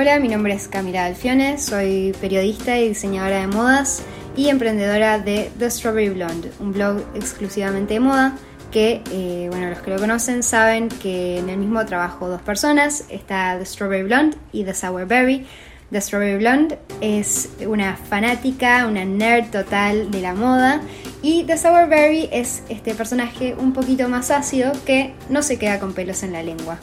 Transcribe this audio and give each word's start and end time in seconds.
Hola, 0.00 0.20
mi 0.20 0.28
nombre 0.28 0.54
es 0.54 0.68
Camila 0.68 1.06
Alfione, 1.06 1.58
soy 1.58 2.14
periodista 2.20 2.78
y 2.78 2.90
diseñadora 2.90 3.40
de 3.40 3.48
modas 3.48 4.04
y 4.36 4.48
emprendedora 4.48 5.18
de 5.18 5.50
The 5.58 5.68
Strawberry 5.68 6.10
Blonde, 6.10 6.52
un 6.60 6.72
blog 6.72 7.02
exclusivamente 7.16 7.94
de 7.94 7.98
moda 7.98 8.36
que, 8.70 9.02
eh, 9.10 9.48
bueno, 9.50 9.70
los 9.70 9.80
que 9.80 9.90
lo 9.90 9.98
conocen 9.98 10.44
saben 10.44 10.88
que 10.88 11.38
en 11.38 11.48
el 11.48 11.58
mismo 11.58 11.84
trabajo 11.84 12.28
dos 12.28 12.40
personas, 12.42 13.06
está 13.08 13.58
The 13.58 13.66
Strawberry 13.66 14.04
Blonde 14.04 14.36
y 14.52 14.62
The 14.62 14.72
Sour 14.72 15.04
Berry. 15.08 15.44
The 15.90 16.00
Strawberry 16.00 16.38
Blonde 16.38 16.78
es 17.00 17.48
una 17.66 17.96
fanática, 17.96 18.86
una 18.86 19.04
nerd 19.04 19.50
total 19.50 20.12
de 20.12 20.20
la 20.20 20.32
moda 20.32 20.80
y 21.22 21.42
The 21.42 21.58
Sour 21.58 21.88
Berry 21.88 22.28
es 22.30 22.62
este 22.68 22.94
personaje 22.94 23.56
un 23.58 23.72
poquito 23.72 24.08
más 24.08 24.30
ácido 24.30 24.70
que 24.86 25.14
no 25.28 25.42
se 25.42 25.58
queda 25.58 25.80
con 25.80 25.92
pelos 25.92 26.22
en 26.22 26.34
la 26.34 26.44
lengua. 26.44 26.78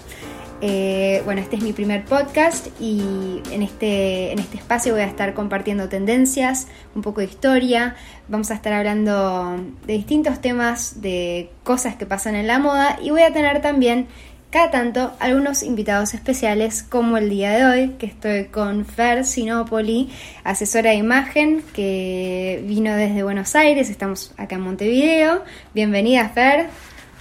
Eh, 0.61 1.21
bueno, 1.25 1.41
este 1.41 1.57
es 1.57 1.63
mi 1.63 1.73
primer 1.73 2.05
podcast 2.05 2.67
y 2.79 3.41
en 3.51 3.61
este, 3.61 4.31
en 4.31 4.39
este 4.39 4.57
espacio 4.57 4.93
voy 4.93 5.01
a 5.01 5.07
estar 5.07 5.33
compartiendo 5.33 5.89
tendencias, 5.89 6.67
un 6.95 7.01
poco 7.01 7.19
de 7.19 7.27
historia, 7.27 7.95
vamos 8.29 8.51
a 8.51 8.55
estar 8.55 8.71
hablando 8.71 9.59
de 9.85 9.93
distintos 9.93 10.39
temas, 10.39 11.01
de 11.01 11.51
cosas 11.63 11.95
que 11.95 12.05
pasan 12.05 12.35
en 12.35 12.47
la 12.47 12.57
moda 12.59 12.97
y 13.01 13.09
voy 13.11 13.23
a 13.23 13.33
tener 13.33 13.61
también 13.61 14.07
cada 14.49 14.71
tanto 14.71 15.11
algunos 15.19 15.63
invitados 15.63 16.13
especiales 16.13 16.83
como 16.83 17.17
el 17.17 17.29
día 17.29 17.51
de 17.51 17.65
hoy 17.65 17.89
que 17.99 18.05
estoy 18.05 18.45
con 18.45 18.85
Fer 18.85 19.25
Sinopoli, 19.25 20.09
asesora 20.45 20.91
de 20.91 20.95
imagen 20.95 21.61
que 21.73 22.63
vino 22.65 22.95
desde 22.95 23.23
Buenos 23.23 23.55
Aires, 23.55 23.89
estamos 23.89 24.33
acá 24.37 24.55
en 24.55 24.61
Montevideo. 24.61 25.43
Bienvenida 25.73 26.29
Fer. 26.29 26.69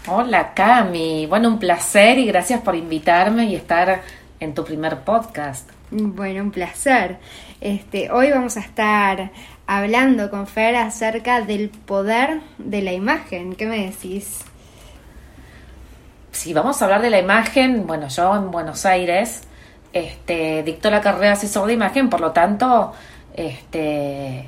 Hola 0.06 0.52
Cami, 0.52 1.24
bueno, 1.24 1.48
un 1.48 1.58
placer 1.58 2.18
y 2.18 2.26
gracias 2.26 2.60
por 2.60 2.74
invitarme 2.74 3.46
y 3.46 3.54
estar 3.56 4.02
en 4.38 4.52
tu 4.52 4.62
primer 4.62 5.00
podcast. 5.00 5.70
Bueno, 5.90 6.42
un 6.42 6.50
placer. 6.50 7.16
Este, 7.62 8.10
hoy 8.10 8.30
vamos 8.30 8.58
a 8.58 8.60
estar 8.60 9.30
hablando 9.66 10.28
con 10.28 10.46
Fer 10.46 10.76
acerca 10.76 11.40
del 11.40 11.70
poder 11.70 12.42
de 12.58 12.82
la 12.82 12.92
imagen. 12.92 13.54
¿Qué 13.54 13.64
me 13.64 13.86
decís? 13.86 14.40
Si 16.32 16.52
vamos 16.52 16.82
a 16.82 16.84
hablar 16.84 17.00
de 17.00 17.08
la 17.08 17.18
imagen, 17.18 17.86
bueno, 17.86 18.08
yo 18.08 18.36
en 18.36 18.50
Buenos 18.50 18.84
Aires 18.84 19.44
este, 19.94 20.62
dicto 20.64 20.90
la 20.90 21.00
carrera 21.00 21.28
de 21.28 21.32
asesor 21.32 21.66
de 21.66 21.72
imagen, 21.72 22.10
por 22.10 22.20
lo 22.20 22.32
tanto, 22.32 22.92
este, 23.34 24.44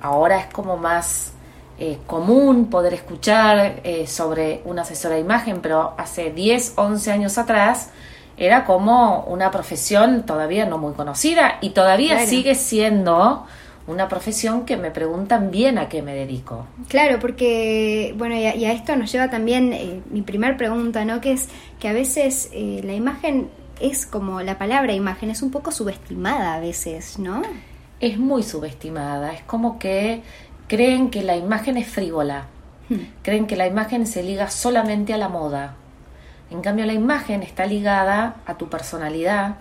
ahora 0.00 0.38
es 0.38 0.46
como 0.46 0.78
más 0.78 1.34
eh, 1.78 1.98
común 2.06 2.70
poder 2.70 2.94
escuchar 2.94 3.80
eh, 3.84 4.06
sobre 4.06 4.62
una 4.64 4.82
asesora 4.82 5.16
de 5.16 5.20
imagen, 5.20 5.60
pero 5.60 5.92
hace 5.98 6.30
10, 6.30 6.72
11 6.76 7.12
años 7.12 7.36
atrás 7.36 7.90
era 8.38 8.64
como 8.64 9.24
una 9.24 9.50
profesión 9.50 10.24
todavía 10.24 10.64
no 10.64 10.78
muy 10.78 10.94
conocida 10.94 11.58
y 11.60 11.70
todavía 11.70 12.26
sigue 12.26 12.54
siendo 12.54 13.46
una 13.86 14.08
profesión 14.08 14.64
que 14.64 14.78
me 14.78 14.90
preguntan 14.90 15.50
bien 15.50 15.76
a 15.78 15.88
qué 15.88 16.00
me 16.00 16.14
dedico. 16.14 16.66
Claro, 16.88 17.18
porque, 17.20 18.14
bueno, 18.16 18.34
y 18.34 18.64
a, 18.64 18.72
esto 18.72 18.96
nos 18.96 19.12
lleva 19.12 19.28
también 19.28 19.72
eh, 19.74 20.00
mi 20.10 20.22
primer 20.22 20.56
pregunta, 20.56 21.04
¿no? 21.04 21.20
Que 21.20 21.32
es 21.32 21.48
que 21.78 21.88
a 21.88 21.92
veces 21.92 22.50
la 22.52 22.94
imagen 22.94 23.50
es 23.80 24.06
como 24.06 24.40
la 24.40 24.56
palabra 24.56 24.94
imagen, 24.94 25.30
es 25.30 25.42
un 25.42 25.50
poco 25.50 25.72
subestimada 25.72 26.54
a 26.54 26.60
veces, 26.60 27.18
¿no? 27.18 27.42
Es 28.00 28.18
muy 28.18 28.42
subestimada, 28.42 29.32
es 29.32 29.42
como 29.42 29.78
que 29.78 30.22
creen 30.66 31.10
que 31.10 31.22
la 31.22 31.36
imagen 31.36 31.76
es 31.76 31.88
frívola, 31.88 32.46
hmm. 32.88 33.22
creen 33.22 33.46
que 33.46 33.56
la 33.56 33.66
imagen 33.66 34.06
se 34.06 34.22
liga 34.22 34.50
solamente 34.50 35.14
a 35.14 35.18
la 35.18 35.28
moda. 35.28 35.74
En 36.50 36.60
cambio, 36.60 36.86
la 36.86 36.92
imagen 36.92 37.42
está 37.42 37.66
ligada 37.66 38.36
a 38.46 38.54
tu 38.54 38.68
personalidad, 38.68 39.56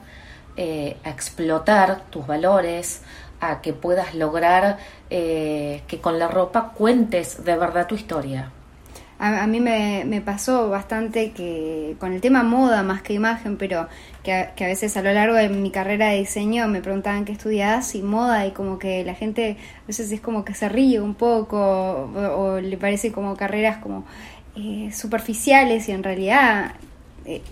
eh, 0.57 0.97
a 1.03 1.09
explotar 1.09 2.01
tus 2.09 2.25
valores, 2.27 3.01
a 3.41 3.61
que 3.61 3.73
puedas 3.73 4.15
lograr 4.15 4.77
eh, 5.09 5.81
que 5.87 5.99
con 5.99 6.19
la 6.19 6.27
ropa 6.27 6.71
cuentes 6.73 7.43
de 7.43 7.57
verdad 7.57 7.87
tu 7.87 7.95
historia. 7.95 8.51
A, 9.17 9.47
mí 9.47 9.61
me, 9.61 10.21
pasó 10.25 10.69
bastante 10.69 11.31
que 11.31 11.95
con 11.99 12.11
el 12.11 12.19
tema 12.19 12.43
moda 12.43 12.83
más 12.83 13.01
que 13.01 13.13
imagen, 13.13 13.55
pero 13.55 13.87
que 14.25 14.65
a, 14.65 14.67
veces 14.67 14.97
a 14.97 15.03
lo 15.03 15.13
largo 15.13 15.35
de 15.35 15.49
mi 15.49 15.69
carrera 15.69 16.09
de 16.09 16.17
diseño 16.17 16.67
me 16.67 16.81
preguntaban 16.81 17.23
qué 17.23 17.31
estudiabas 17.31 17.93
y 17.93 18.01
moda 18.01 18.45
y 18.45 18.51
como 18.51 18.79
que 18.79 19.05
la 19.05 19.13
gente 19.13 19.57
a 19.83 19.87
veces 19.87 20.11
es 20.11 20.19
como 20.19 20.43
que 20.43 20.55
se 20.55 20.67
ríe 20.67 20.99
un 20.99 21.13
poco 21.13 21.57
o, 21.57 22.59
le 22.59 22.75
parece 22.77 23.11
como 23.11 23.37
carreras 23.37 23.77
como 23.77 24.03
eh, 24.55 24.91
superficiales 24.91 25.87
y 25.87 25.91
en 25.91 26.03
realidad 26.03 26.71
eh, 27.25 27.43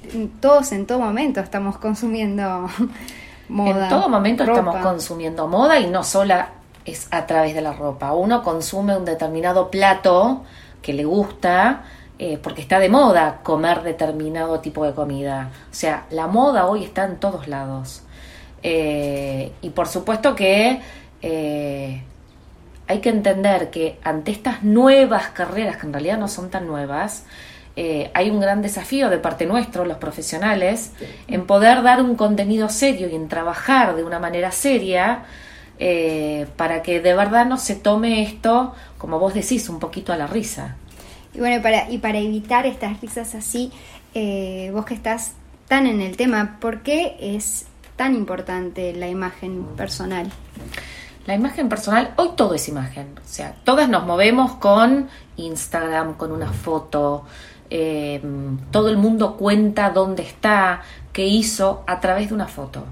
todos 0.41 0.71
en 0.71 0.85
todo 0.85 0.99
momento 0.99 1.39
estamos 1.39 1.77
consumiendo 1.77 2.67
moda. 3.49 3.83
En 3.83 3.89
todo 3.89 4.09
momento 4.09 4.43
estamos 4.43 4.77
consumiendo 4.77 5.47
moda 5.47 5.79
y 5.79 5.87
no 5.87 6.03
solo 6.03 6.35
es 6.85 7.07
a 7.11 7.25
través 7.27 7.53
de 7.53 7.61
la 7.61 7.73
ropa. 7.73 8.13
Uno 8.13 8.41
consume 8.43 8.97
un 8.97 9.05
determinado 9.05 9.69
plato 9.69 10.43
que 10.81 10.91
le 10.91 11.05
gusta, 11.05 11.83
eh, 12.25 12.39
porque 12.41 12.61
está 12.61 12.79
de 12.79 12.87
moda 12.87 13.41
comer 13.43 13.81
determinado 13.81 14.61
tipo 14.61 14.85
de 14.85 14.93
comida. 14.93 15.49
O 15.69 15.75
sea, 15.75 16.05
la 16.09 16.27
moda 16.27 16.67
hoy 16.67 16.85
está 16.85 17.03
en 17.03 17.17
todos 17.17 17.49
lados. 17.49 18.03
Eh, 18.63 19.51
y 19.61 19.69
por 19.71 19.89
supuesto 19.89 20.33
que 20.33 20.79
eh, 21.21 22.01
hay 22.87 22.99
que 22.99 23.09
entender 23.09 23.69
que 23.71 23.99
ante 24.05 24.31
estas 24.31 24.63
nuevas 24.63 25.31
carreras, 25.31 25.75
que 25.75 25.85
en 25.85 25.91
realidad 25.91 26.17
no 26.17 26.29
son 26.29 26.49
tan 26.49 26.65
nuevas, 26.65 27.25
hay 27.75 28.29
un 28.29 28.39
gran 28.39 28.61
desafío 28.61 29.09
de 29.09 29.17
parte 29.17 29.45
nuestro, 29.45 29.83
los 29.83 29.97
profesionales, 29.97 30.93
en 31.27 31.45
poder 31.45 31.83
dar 31.83 32.01
un 32.01 32.15
contenido 32.15 32.69
serio 32.69 33.09
y 33.09 33.15
en 33.15 33.27
trabajar 33.27 33.97
de 33.97 34.03
una 34.05 34.19
manera 34.19 34.51
seria 34.51 35.25
para 36.55 36.83
que 36.83 37.01
de 37.01 37.15
verdad 37.15 37.47
no 37.47 37.57
se 37.57 37.75
tome 37.75 38.21
esto 38.21 38.75
como 39.03 39.19
vos 39.19 39.33
decís, 39.33 39.67
un 39.67 39.79
poquito 39.79 40.13
a 40.13 40.15
la 40.15 40.27
risa. 40.27 40.77
Y 41.33 41.39
bueno, 41.39 41.61
para, 41.61 41.89
y 41.89 41.97
para 41.97 42.19
evitar 42.19 42.65
estas 42.65 43.01
risas 43.01 43.35
así, 43.35 43.71
eh, 44.13 44.69
vos 44.73 44.85
que 44.85 44.93
estás 44.93 45.33
tan 45.67 45.87
en 45.87 46.01
el 46.01 46.15
tema, 46.15 46.57
¿por 46.59 46.81
qué 46.81 47.17
es 47.19 47.65
tan 47.95 48.15
importante 48.15 48.93
la 48.93 49.07
imagen 49.07 49.65
personal? 49.75 50.29
La 51.25 51.35
imagen 51.35 51.69
personal, 51.69 52.13
hoy 52.17 52.31
todo 52.35 52.53
es 52.53 52.67
imagen, 52.67 53.15
o 53.17 53.27
sea, 53.27 53.55
todas 53.63 53.87
nos 53.87 54.05
movemos 54.05 54.55
con 54.55 55.07
Instagram, 55.37 56.15
con 56.15 56.33
una 56.33 56.51
foto, 56.51 57.25
eh, 57.69 58.21
todo 58.71 58.89
el 58.89 58.97
mundo 58.97 59.37
cuenta 59.37 59.89
dónde 59.89 60.23
está, 60.23 60.81
qué 61.13 61.25
hizo 61.25 61.83
a 61.87 61.99
través 61.99 62.29
de 62.29 62.35
una 62.35 62.47
foto. 62.47 62.83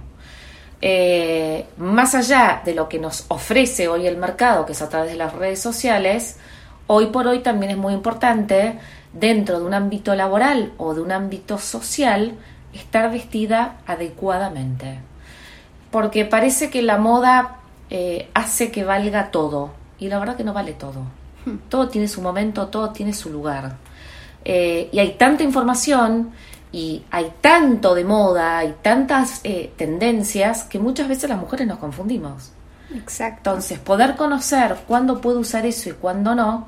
Eh, 0.82 1.68
más 1.78 2.16
allá 2.16 2.62
de 2.66 2.74
lo 2.74 2.90
que 2.90 2.98
nos 2.98 3.26
ofrece 3.28 3.88
hoy 3.88 4.08
el 4.08 4.18
mercado, 4.18 4.66
que 4.66 4.72
es 4.72 4.82
a 4.82 4.90
través 4.90 5.12
de 5.12 5.18
las 5.18 5.34
redes 5.34 5.60
sociales, 5.60 6.38
hoy 6.94 7.06
por 7.06 7.26
hoy 7.26 7.40
también 7.40 7.72
es 7.72 7.78
muy 7.78 7.94
importante, 7.94 8.78
dentro 9.14 9.60
de 9.60 9.66
un 9.66 9.74
ámbito 9.74 10.14
laboral 10.14 10.74
o 10.78 10.94
de 10.94 11.00
un 11.00 11.14
ámbito 11.14 11.58
social, 11.58 12.34
estar 12.74 13.10
vestida 13.10 13.78
adecuadamente. 13.88 15.00
Porque 15.90 16.26
parece 16.26 16.70
que 16.70 16.82
la 16.82 16.98
moda 16.98 17.60
eh, 17.90 18.30
hace 18.34 18.72
que 18.72 18.84
valga 18.84 19.32
todo, 19.32 19.72
y 20.00 20.10
la 20.10 20.20
verdad 20.20 20.36
que 20.36 20.44
no 20.44 20.52
vale 20.52 20.74
todo. 20.74 21.04
Hmm. 21.46 21.60
Todo 21.70 21.88
tiene 21.88 22.10
su 22.10 22.22
momento, 22.22 22.68
todo 22.68 22.90
tiene 22.90 23.14
su 23.14 23.30
lugar. 23.30 23.78
Eh, 24.44 24.90
y 24.92 25.00
hay 25.00 25.14
tanta 25.14 25.44
información 25.44 26.32
y 26.74 27.04
hay 27.10 27.32
tanto 27.40 27.96
de 27.96 28.04
moda, 28.04 28.58
hay 28.58 28.76
tantas 28.82 29.40
eh, 29.46 29.72
tendencias 29.78 30.64
que 30.64 30.78
muchas 30.78 31.08
veces 31.08 31.30
las 31.30 31.40
mujeres 31.40 31.68
nos 31.68 31.80
confundimos. 31.80 32.52
Exacto. 32.96 33.50
Entonces, 33.52 33.80
poder 33.80 34.16
conocer 34.16 34.78
cuándo 34.88 35.22
puedo 35.22 35.40
usar 35.40 35.66
eso 35.66 35.90
y 35.90 35.94
cuándo 35.94 36.36
no, 36.36 36.68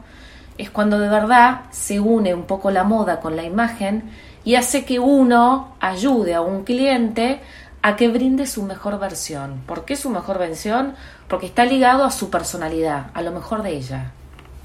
es 0.58 0.70
cuando 0.70 1.00
de 1.00 1.10
verdad 1.10 1.62
se 1.72 2.00
une 2.00 2.34
un 2.34 2.44
poco 2.44 2.72
la 2.72 2.84
moda 2.84 3.20
con 3.20 3.36
la 3.36 3.44
imagen 3.44 4.12
y 4.44 4.56
hace 4.56 4.86
que 4.86 5.00
uno 5.00 5.76
ayude 5.80 6.34
a 6.34 6.42
un 6.42 6.64
cliente 6.64 7.42
a 7.82 7.96
que 7.96 8.08
brinde 8.08 8.48
su 8.48 8.64
mejor 8.64 9.00
versión. 9.00 9.62
¿Por 9.66 9.86
qué 9.86 9.96
su 9.96 10.10
mejor 10.10 10.40
versión? 10.40 10.96
Porque 11.28 11.48
está 11.48 11.66
ligado 11.66 12.06
a 12.06 12.12
su 12.12 12.30
personalidad, 12.30 13.08
a 13.14 13.22
lo 13.22 13.32
mejor 13.32 13.64
de 13.64 13.72
ella. 13.72 14.12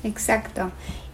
Exacto. 0.04 0.70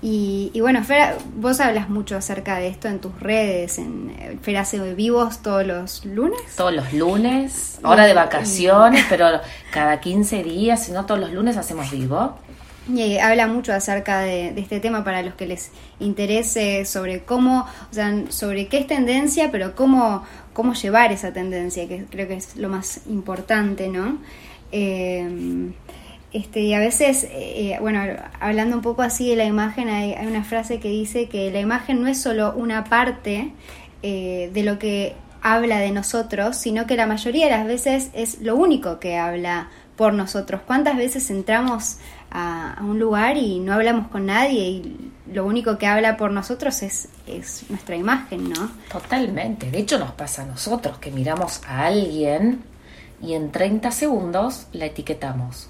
Y, 0.07 0.61
bueno, 0.61 0.85
Fer, 0.85 1.17
vos 1.35 1.61
hablas 1.61 1.89
mucho 1.89 2.15
acerca 2.19 2.59
de 2.59 2.69
esto 2.69 2.89
en 2.89 2.99
tus 2.99 3.19
redes, 3.21 3.79
en 3.79 4.15
eh, 4.19 4.37
Fer 4.43 4.59
hace 4.59 4.93
vivos 4.93 5.41
todos 5.41 5.67
los 5.67 6.05
lunes. 6.05 6.43
Todos 6.59 6.75
los 6.75 6.93
lunes, 6.93 7.79
hora 7.83 8.05
de 8.05 8.13
vacaciones, 8.13 9.07
pero 9.09 9.41
cada 9.73 10.01
15 10.01 10.45
días, 10.45 10.85
si 10.85 10.93
no 10.93 11.07
todos 11.07 11.21
los 11.21 11.33
lunes 11.33 11.57
hacemos 11.57 11.91
vivo. 11.91 12.37
Y 12.87 13.17
habla 13.17 13.47
mucho 13.47 13.73
acerca 13.73 14.21
de, 14.21 14.49
este 14.61 14.79
tema 14.79 15.05
para 15.05 15.23
los 15.23 15.33
que 15.37 15.47
les 15.47 15.71
interese 16.01 16.85
sobre 16.85 17.25
cómo, 17.25 17.61
o 17.91 17.95
sea, 17.95 18.15
sobre 18.29 18.69
qué 18.69 18.81
es 18.81 18.87
tendencia, 18.87 19.51
pero 19.51 19.75
cómo, 19.75 20.23
cómo 20.53 20.75
llevar 20.75 21.13
esa 21.13 21.33
tendencia, 21.33 21.89
que 21.89 22.05
creo 22.05 22.29
que 22.29 22.35
es 22.35 22.57
lo 22.57 22.69
más 22.69 23.01
importante, 23.09 23.89
¿no? 23.89 24.19
Eh, 24.71 25.73
este, 26.35 26.63
y 26.63 26.75
a 26.75 26.81
veces, 26.81 27.29
eh, 27.31 27.79
bueno, 27.81 28.01
hablando 28.41 28.75
un 28.75 28.83
poco 28.83 29.03
así 29.03 29.31
de 29.31 29.37
la 29.37 29.45
imagen, 29.45 29.89
hay, 29.89 30.17
una 30.27 30.43
frase 30.43 30.81
que 30.81 30.89
dice 30.89 31.29
que 31.29 31.53
la 31.53 31.61
imagen 31.61 32.03
no 32.03 32.09
es 32.09 32.21
solo 32.21 32.53
una 32.57 32.83
parte 32.83 33.53
eh, 34.03 34.51
de 34.53 34.63
lo 34.65 34.81
que 34.81 35.15
habla 35.43 35.79
de 35.79 35.93
nosotros, 35.93 36.57
sino 36.57 36.89
que 36.89 36.97
la 36.97 37.07
mayoría 37.07 37.45
de 37.45 37.53
las 37.53 37.67
veces 37.69 38.11
es 38.15 38.41
lo 38.41 38.57
único 38.57 38.99
que 38.99 39.17
habla 39.17 39.69
por 39.95 40.13
nosotros. 40.13 40.63
¿Cuántas 40.67 40.97
veces 40.97 41.31
entramos 41.31 41.99
a, 42.33 42.79
un 42.81 42.99
lugar 42.99 43.37
y 43.37 43.61
no 43.61 43.73
hablamos 43.73 44.09
con 44.09 44.27
nadie 44.27 44.59
y 44.59 45.13
lo 45.33 45.47
único 45.47 45.79
que 45.79 45.87
habla 45.87 46.17
por 46.17 46.33
nosotros 46.33 46.83
es, 46.83 47.11
es 47.29 47.71
nuestra 47.71 47.95
imagen, 47.95 48.51
¿no? 48.51 48.73
Totalmente. 48.91 49.71
De 49.71 49.79
hecho 49.79 50.01
nos 50.01 50.11
pasa 50.11 50.43
a 50.43 50.47
nosotros 50.47 50.99
que 50.99 51.13
miramos 51.13 51.61
a 51.69 51.87
alguien 51.87 52.65
y 53.23 53.35
en 53.35 53.53
30 53.53 53.93
segundos 53.93 54.67
la 54.73 54.87
etiquetamos. 54.87 55.69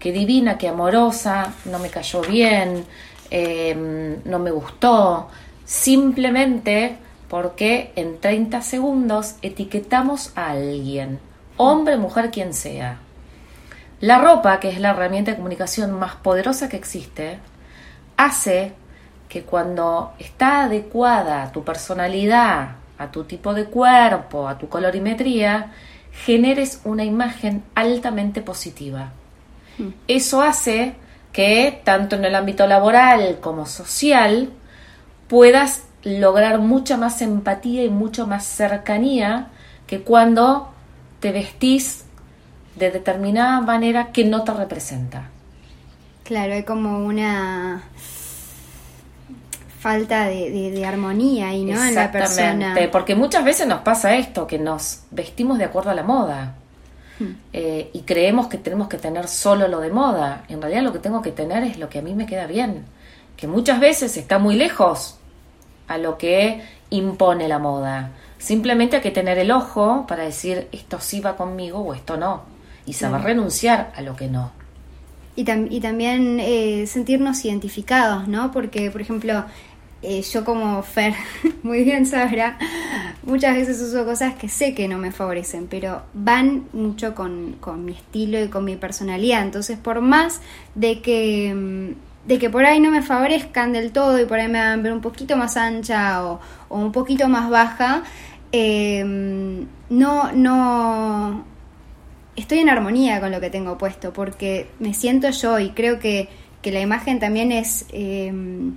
Qué 0.00 0.12
divina, 0.12 0.56
qué 0.56 0.66
amorosa, 0.68 1.52
no 1.66 1.78
me 1.78 1.90
cayó 1.90 2.22
bien, 2.22 2.86
em, 3.30 4.16
no 4.24 4.38
me 4.38 4.50
gustó. 4.50 5.28
Simplemente 5.66 6.96
porque 7.28 7.92
en 7.96 8.18
30 8.18 8.62
segundos 8.62 9.36
etiquetamos 9.42 10.32
a 10.36 10.52
alguien, 10.52 11.20
hombre, 11.58 11.98
mujer, 11.98 12.30
quien 12.30 12.54
sea. 12.54 12.98
La 14.00 14.18
ropa, 14.18 14.58
que 14.58 14.70
es 14.70 14.80
la 14.80 14.90
herramienta 14.90 15.32
de 15.32 15.36
comunicación 15.36 15.92
más 15.92 16.16
poderosa 16.16 16.70
que 16.70 16.78
existe, 16.78 17.38
hace 18.16 18.72
que 19.28 19.42
cuando 19.42 20.14
está 20.18 20.64
adecuada 20.64 21.42
a 21.42 21.52
tu 21.52 21.62
personalidad, 21.62 22.76
a 22.96 23.10
tu 23.10 23.24
tipo 23.24 23.52
de 23.52 23.66
cuerpo, 23.66 24.48
a 24.48 24.56
tu 24.56 24.70
colorimetría, 24.70 25.72
generes 26.24 26.80
una 26.84 27.04
imagen 27.04 27.62
altamente 27.74 28.40
positiva. 28.40 29.12
Mm. 29.78 29.88
Eso 30.08 30.42
hace 30.42 30.94
que, 31.32 31.80
tanto 31.84 32.16
en 32.16 32.24
el 32.24 32.34
ámbito 32.34 32.66
laboral 32.66 33.38
como 33.40 33.66
social, 33.66 34.50
puedas 35.28 35.84
lograr 36.02 36.58
mucha 36.58 36.96
más 36.96 37.22
empatía 37.22 37.84
y 37.84 37.88
mucho 37.88 38.26
más 38.26 38.44
cercanía 38.44 39.48
que 39.86 40.00
cuando 40.00 40.72
te 41.20 41.32
vestís 41.32 42.04
de 42.76 42.90
determinada 42.90 43.60
manera 43.60 44.12
que 44.12 44.24
no 44.24 44.44
te 44.44 44.52
representa. 44.52 45.28
Claro, 46.24 46.54
hay 46.54 46.62
como 46.62 47.04
una 47.04 47.82
falta 49.80 50.26
de, 50.26 50.84
armonía 50.86 51.48
ahí, 51.48 51.64
¿no? 51.64 51.82
En 51.84 51.94
la 51.94 52.12
persona. 52.12 52.76
porque 52.92 53.14
muchas 53.14 53.44
veces 53.44 53.66
nos 53.66 53.80
pasa 53.80 54.14
esto, 54.14 54.46
que 54.46 54.58
nos 54.58 55.02
vestimos 55.10 55.58
de 55.58 55.64
acuerdo 55.64 55.90
a 55.90 55.94
la 55.94 56.02
moda. 56.02 56.54
Hmm. 57.20 57.34
Eh, 57.52 57.90
y 57.92 58.00
creemos 58.00 58.48
que 58.48 58.58
tenemos 58.58 58.88
que 58.88 58.96
tener 58.96 59.28
solo 59.28 59.68
lo 59.68 59.78
de 59.80 59.90
moda. 59.90 60.44
En 60.48 60.60
realidad 60.60 60.82
lo 60.82 60.92
que 60.92 60.98
tengo 60.98 61.22
que 61.22 61.30
tener 61.30 61.62
es 61.62 61.78
lo 61.78 61.88
que 61.88 62.00
a 62.00 62.02
mí 62.02 62.14
me 62.14 62.26
queda 62.26 62.46
bien. 62.46 62.86
Que 63.36 63.46
muchas 63.46 63.78
veces 63.78 64.16
está 64.16 64.38
muy 64.38 64.56
lejos 64.56 65.18
a 65.86 65.98
lo 65.98 66.18
que 66.18 66.62
impone 66.90 67.46
la 67.46 67.58
moda. 67.58 68.12
Simplemente 68.38 68.96
hay 68.96 69.02
que 69.02 69.10
tener 69.10 69.38
el 69.38 69.50
ojo 69.50 70.06
para 70.08 70.24
decir 70.24 70.68
esto 70.72 70.98
sí 70.98 71.20
va 71.20 71.36
conmigo 71.36 71.78
o 71.78 71.94
esto 71.94 72.16
no. 72.16 72.42
Y 72.86 72.94
saber 72.94 73.20
renunciar 73.20 73.92
a 73.94 74.00
lo 74.00 74.16
que 74.16 74.26
no. 74.26 74.50
Y, 75.36 75.42
y 75.42 75.80
también 75.80 76.40
eh, 76.40 76.86
sentirnos 76.86 77.44
identificados, 77.44 78.26
¿no? 78.26 78.50
Porque, 78.50 78.90
por 78.90 79.00
ejemplo, 79.00 79.44
eh, 80.02 80.22
yo 80.22 80.44
como 80.44 80.82
Fer, 80.82 81.14
muy 81.62 81.84
bien 81.84 82.06
sabrá, 82.06 82.58
muchas 83.22 83.54
veces 83.56 83.80
uso 83.80 84.04
cosas 84.04 84.34
que 84.34 84.48
sé 84.48 84.74
que 84.74 84.88
no 84.88 84.98
me 84.98 85.12
favorecen, 85.12 85.66
pero 85.68 86.02
van 86.14 86.64
mucho 86.72 87.14
con, 87.14 87.56
con 87.60 87.84
mi 87.84 87.92
estilo 87.92 88.42
y 88.42 88.48
con 88.48 88.64
mi 88.64 88.76
personalidad. 88.76 89.42
Entonces, 89.42 89.78
por 89.78 90.00
más 90.00 90.40
de 90.74 91.00
que 91.00 91.54
mm, 91.54 92.10
de 92.26 92.38
que 92.38 92.50
por 92.50 92.64
ahí 92.64 92.80
no 92.80 92.90
me 92.90 93.02
favorezcan 93.02 93.72
del 93.72 93.92
todo 93.92 94.20
y 94.20 94.26
por 94.26 94.38
ahí 94.38 94.48
me 94.48 94.58
a 94.58 94.76
ver 94.76 94.92
un 94.92 95.00
poquito 95.00 95.36
más 95.36 95.56
ancha 95.56 96.24
o, 96.24 96.40
un 96.68 96.92
poquito 96.92 97.28
más 97.28 97.50
baja, 97.50 98.04
em, 98.52 99.66
no, 99.88 100.32
no, 100.32 101.44
estoy 102.36 102.58
en 102.58 102.68
armonía 102.68 103.20
con 103.20 103.32
lo 103.32 103.40
que 103.40 103.50
tengo 103.50 103.78
puesto 103.78 104.12
porque 104.12 104.68
me 104.78 104.94
siento 104.94 105.30
yo 105.30 105.58
y 105.58 105.70
creo 105.70 105.98
que, 105.98 106.28
que 106.62 106.70
la 106.72 106.80
imagen 106.80 107.18
también 107.18 107.52
es, 107.52 107.86
em, 107.92 108.74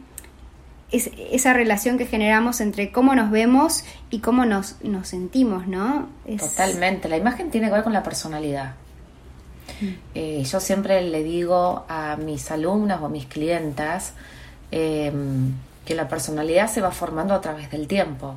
es, 0.93 1.09
esa 1.31 1.53
relación 1.53 1.97
que 1.97 2.05
generamos 2.05 2.61
entre 2.61 2.91
cómo 2.91 3.15
nos 3.15 3.31
vemos 3.31 3.83
y 4.09 4.19
cómo 4.19 4.45
nos, 4.45 4.75
nos 4.83 5.07
sentimos, 5.07 5.67
¿no? 5.67 6.07
Totalmente, 6.39 7.09
la 7.09 7.17
imagen 7.17 7.49
tiene 7.51 7.67
que 7.67 7.73
ver 7.73 7.83
con 7.83 7.93
la 7.93 8.03
personalidad. 8.03 8.75
Eh, 10.13 10.43
yo 10.45 10.59
siempre 10.59 11.01
le 11.01 11.23
digo 11.23 11.85
a 11.89 12.15
mis 12.17 12.51
alumnas 12.51 13.01
o 13.01 13.07
a 13.07 13.09
mis 13.09 13.25
clientas 13.25 14.13
em, 14.71 15.53
que 15.83 15.95
la 15.95 16.07
personalidad 16.07 16.69
se 16.69 16.79
va 16.79 16.91
formando 16.91 17.33
a 17.33 17.41
través 17.41 17.71
del 17.71 17.87
tiempo. 17.87 18.35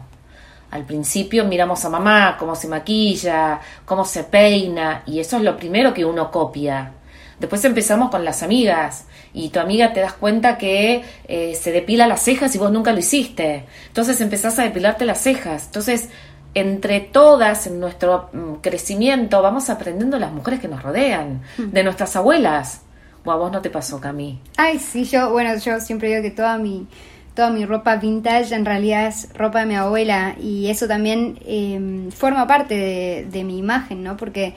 Al 0.71 0.85
principio 0.85 1.45
miramos 1.45 1.85
a 1.85 1.91
mamá, 1.91 2.37
cómo 2.39 2.57
se 2.57 2.69
maquilla, 2.69 3.61
cómo 3.85 4.05
se 4.05 4.25
peina, 4.25 5.03
y 5.07 5.21
eso 5.21 5.37
es 5.37 5.43
lo 5.43 5.57
primero 5.57 5.95
que 5.95 6.05
uno 6.05 6.31
copia. 6.31 6.93
Después 7.39 7.65
empezamos 7.65 8.11
con 8.11 8.25
las 8.25 8.43
amigas 8.43 9.05
y 9.37 9.51
tu 9.51 9.61
amiga 9.61 9.93
te 9.93 10.01
das 10.01 10.15
cuenta 10.15 10.57
que 10.57 11.03
eh, 11.29 11.55
se 11.55 11.71
depila 11.71 12.07
las 12.07 12.23
cejas 12.23 12.55
y 12.55 12.59
vos 12.59 12.73
nunca 12.73 12.93
lo 12.93 12.99
hiciste. 12.99 13.67
Entonces 13.87 14.19
empezás 14.23 14.59
a 14.59 14.63
depilarte 14.63 15.05
las 15.05 15.21
cejas. 15.21 15.67
Entonces 15.67 16.09
entre 16.55 17.01
todas 17.01 17.67
en 17.67 17.79
nuestro 17.79 18.31
mm, 18.33 18.55
crecimiento 18.63 19.43
vamos 19.43 19.69
aprendiendo 19.69 20.19
las 20.19 20.33
mujeres 20.33 20.59
que 20.59 20.69
nos 20.69 20.83
rodean, 20.83 21.43
hmm. 21.59 21.71
de 21.71 21.85
nuestras 21.85 22.17
abuelas. 22.17 22.81
O 23.27 23.31
a 23.31 23.37
vos 23.37 23.53
no 23.53 23.61
te 23.61 23.69
pasó, 23.69 24.01
Cami. 24.01 24.41
Ay, 24.57 24.79
sí, 24.79 25.05
yo, 25.05 25.31
bueno, 25.31 25.55
yo 25.59 25.81
siempre 25.81 26.09
digo 26.09 26.23
que 26.23 26.31
toda 26.31 26.57
mi, 26.57 26.87
toda 27.35 27.51
mi 27.51 27.67
ropa 27.67 27.97
vintage 27.97 28.55
en 28.55 28.65
realidad 28.65 29.07
es 29.07 29.29
ropa 29.35 29.61
de 29.61 29.67
mi 29.67 29.75
abuela 29.75 30.35
y 30.41 30.71
eso 30.71 30.89
también 30.89 31.39
em, 31.45 32.11
forma 32.11 32.47
parte 32.47 33.27
de, 33.31 33.45
mi 33.45 33.59
imagen, 33.59 34.03
¿no? 34.03 34.17
Porque 34.17 34.55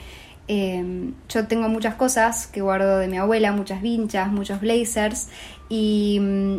em, 0.50 1.14
yo 1.30 1.48
tengo 1.48 1.70
muchas 1.70 1.94
cosas 1.94 2.48
que 2.48 2.60
guardo 2.62 2.98
de 2.98 3.08
mi 3.08 3.18
abuela, 3.18 3.52
muchas 3.52 3.82
vinchas, 3.82 4.32
muchos 4.32 4.60
blazers 4.60 5.30
y 5.70 6.20
mm, 6.20 6.58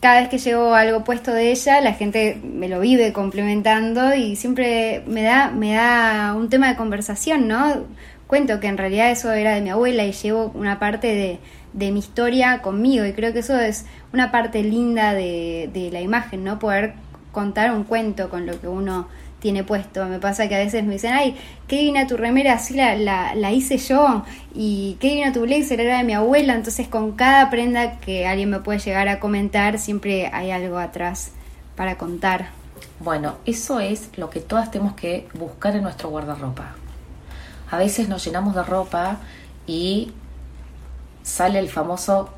cada 0.00 0.20
vez 0.20 0.28
que 0.28 0.38
llevo 0.38 0.74
algo 0.74 1.04
puesto 1.04 1.32
de 1.32 1.52
ella, 1.52 1.80
la 1.80 1.92
gente 1.94 2.40
me 2.42 2.68
lo 2.68 2.80
vive 2.80 3.12
complementando 3.12 4.12
y 4.14 4.34
siempre 4.34 5.04
me 5.06 5.22
da, 5.22 5.52
me 5.52 5.74
da 5.74 6.34
un 6.34 6.48
tema 6.48 6.68
de 6.68 6.76
conversación, 6.76 7.46
¿no? 7.46 7.84
Cuento 8.26 8.58
que 8.58 8.66
en 8.66 8.76
realidad 8.76 9.12
eso 9.12 9.30
era 9.30 9.54
de 9.54 9.60
mi 9.60 9.70
abuela 9.70 10.04
y 10.04 10.10
llevo 10.10 10.50
una 10.54 10.80
parte 10.80 11.38
de, 11.72 11.90
mi 11.92 12.00
historia 12.00 12.60
conmigo 12.60 13.06
y 13.06 13.12
creo 13.12 13.32
que 13.32 13.38
eso 13.38 13.58
es 13.58 13.86
una 14.12 14.32
parte 14.32 14.62
linda 14.62 15.14
de 15.14 15.88
la 15.92 16.00
imagen, 16.00 16.42
¿no? 16.44 16.58
Poder 16.58 16.94
contar 17.32 17.72
un 17.72 17.84
cuento 17.84 18.28
con 18.28 18.46
lo 18.46 18.60
que 18.60 18.68
uno 18.68 19.08
tiene 19.42 19.64
puesto. 19.64 20.06
Me 20.06 20.20
pasa 20.20 20.48
que 20.48 20.54
a 20.54 20.58
veces 20.58 20.84
me 20.84 20.92
dicen, 20.92 21.12
ay, 21.12 21.36
qué 21.66 21.78
divina 21.78 22.06
tu 22.06 22.16
remera, 22.16 22.54
así 22.54 22.74
la, 22.74 22.94
la, 23.34 23.52
hice 23.52 23.76
yo, 23.76 24.24
y 24.54 24.96
qué 25.00 25.08
divina 25.08 25.32
tu 25.32 25.40
blazer, 25.40 25.80
era 25.80 25.98
de 25.98 26.04
mi 26.04 26.14
abuela. 26.14 26.54
Entonces, 26.54 26.86
con 26.86 27.12
cada 27.12 27.50
prenda 27.50 27.98
que 27.98 28.26
alguien 28.26 28.48
me 28.48 28.60
puede 28.60 28.78
llegar 28.78 29.08
a 29.08 29.18
comentar, 29.18 29.78
siempre 29.78 30.28
hay 30.32 30.52
algo 30.52 30.78
atrás 30.78 31.32
para 31.76 31.98
contar. 31.98 32.50
Bueno, 33.00 33.34
eso 33.44 33.80
es 33.80 34.08
lo 34.16 34.30
que 34.30 34.40
todas 34.40 34.70
tenemos 34.70 34.94
que 34.94 35.28
buscar 35.34 35.74
en 35.74 35.82
nuestro 35.82 36.08
guardarropa. 36.08 36.76
A 37.68 37.78
veces 37.78 38.08
nos 38.08 38.24
llenamos 38.24 38.54
de 38.54 38.62
ropa 38.62 39.18
y 39.66 40.12
sale 41.22 41.58
el 41.58 41.68
famoso 41.68 42.30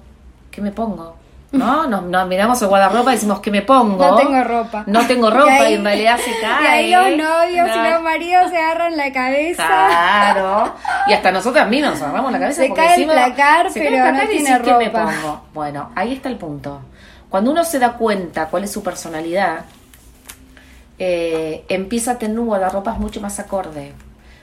¿qué 0.50 0.62
me 0.62 0.70
pongo? 0.70 1.16
¿No? 1.54 1.87
Nos, 1.87 2.28
miramos 2.28 2.61
el 2.62 2.68
guardarropa 2.68 3.12
y 3.12 3.14
decimos, 3.14 3.40
¿qué 3.40 3.50
me 3.50 3.62
pongo? 3.62 4.04
No 4.04 4.16
tengo 4.16 4.44
ropa. 4.44 4.84
No 4.87 5.06
tengo 5.06 5.30
ropa 5.30 5.70
y, 5.70 5.75
en 5.75 5.84
realidad 5.84 6.18
se 6.18 6.40
cae. 6.40 6.88
Y 6.88 6.94
ahí 6.94 7.16
los 7.16 7.26
novios 7.26 7.68
y 7.75 7.90
los 7.90 8.02
maridos 8.02 8.50
se 8.50 8.58
agarran 8.58 8.96
la 8.96 9.12
cabeza. 9.12 9.66
Claro. 9.66 10.75
Y 11.06 11.12
hasta 11.12 11.32
nosotros 11.32 11.68
mismos 11.68 11.92
nos 11.92 12.02
agarramos 12.02 12.32
la 12.32 12.38
cabeza. 12.40 12.62
Se 12.62 12.73
cae 12.73 13.02
el 13.02 13.08
placar, 13.08 13.68
pero 13.73 14.12
no 14.12 14.28
tiene 14.28 14.58
ropa. 14.58 14.78
¿qué 14.78 14.84
me 14.84 14.90
pongo? 14.90 15.44
Bueno, 15.54 15.90
ahí 15.94 16.12
está 16.12 16.28
el 16.28 16.37
punto. 16.37 16.80
Cuando 17.28 17.50
uno 17.50 17.64
se 17.64 17.78
da 17.78 17.94
cuenta 17.94 18.46
cuál 18.46 18.64
es 18.64 18.73
su 18.73 18.82
personalidad, 18.82 19.64
eh, 20.99 21.64
empieza 21.68 22.12
a 22.12 22.18
tener 22.18 22.38
un 22.38 22.46
guardarropa 22.46 22.94
mucho 22.94 23.20
más 23.20 23.40
acorde. 23.40 23.92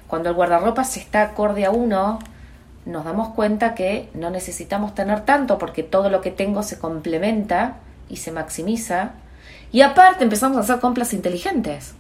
Cuando 0.08 0.30
el 0.30 0.36
guardarropa 0.36 0.84
se 0.84 1.00
está 1.00 1.22
acorde 1.22 1.66
a 1.66 1.72
uno, 1.72 2.20
nos 2.86 3.06
damos 3.06 3.30
cuenta 3.30 3.76
que 3.76 4.10
no 4.14 4.30
necesitamos 4.30 4.96
tener 4.96 5.22
tanto 5.22 5.58
porque 5.58 5.84
todo 5.84 6.10
lo 6.10 6.22
que 6.22 6.32
tengo 6.32 6.64
se 6.64 6.80
complementa 6.80 7.76
y 8.10 8.18
se 8.18 8.32
maximiza. 8.32 9.12
Y 9.72 9.82
aparte 9.82 10.24
empezamos 10.24 10.58
a 10.58 10.62
hacer 10.62 10.80
compras 10.80 11.14
inteligentes. 11.14 11.94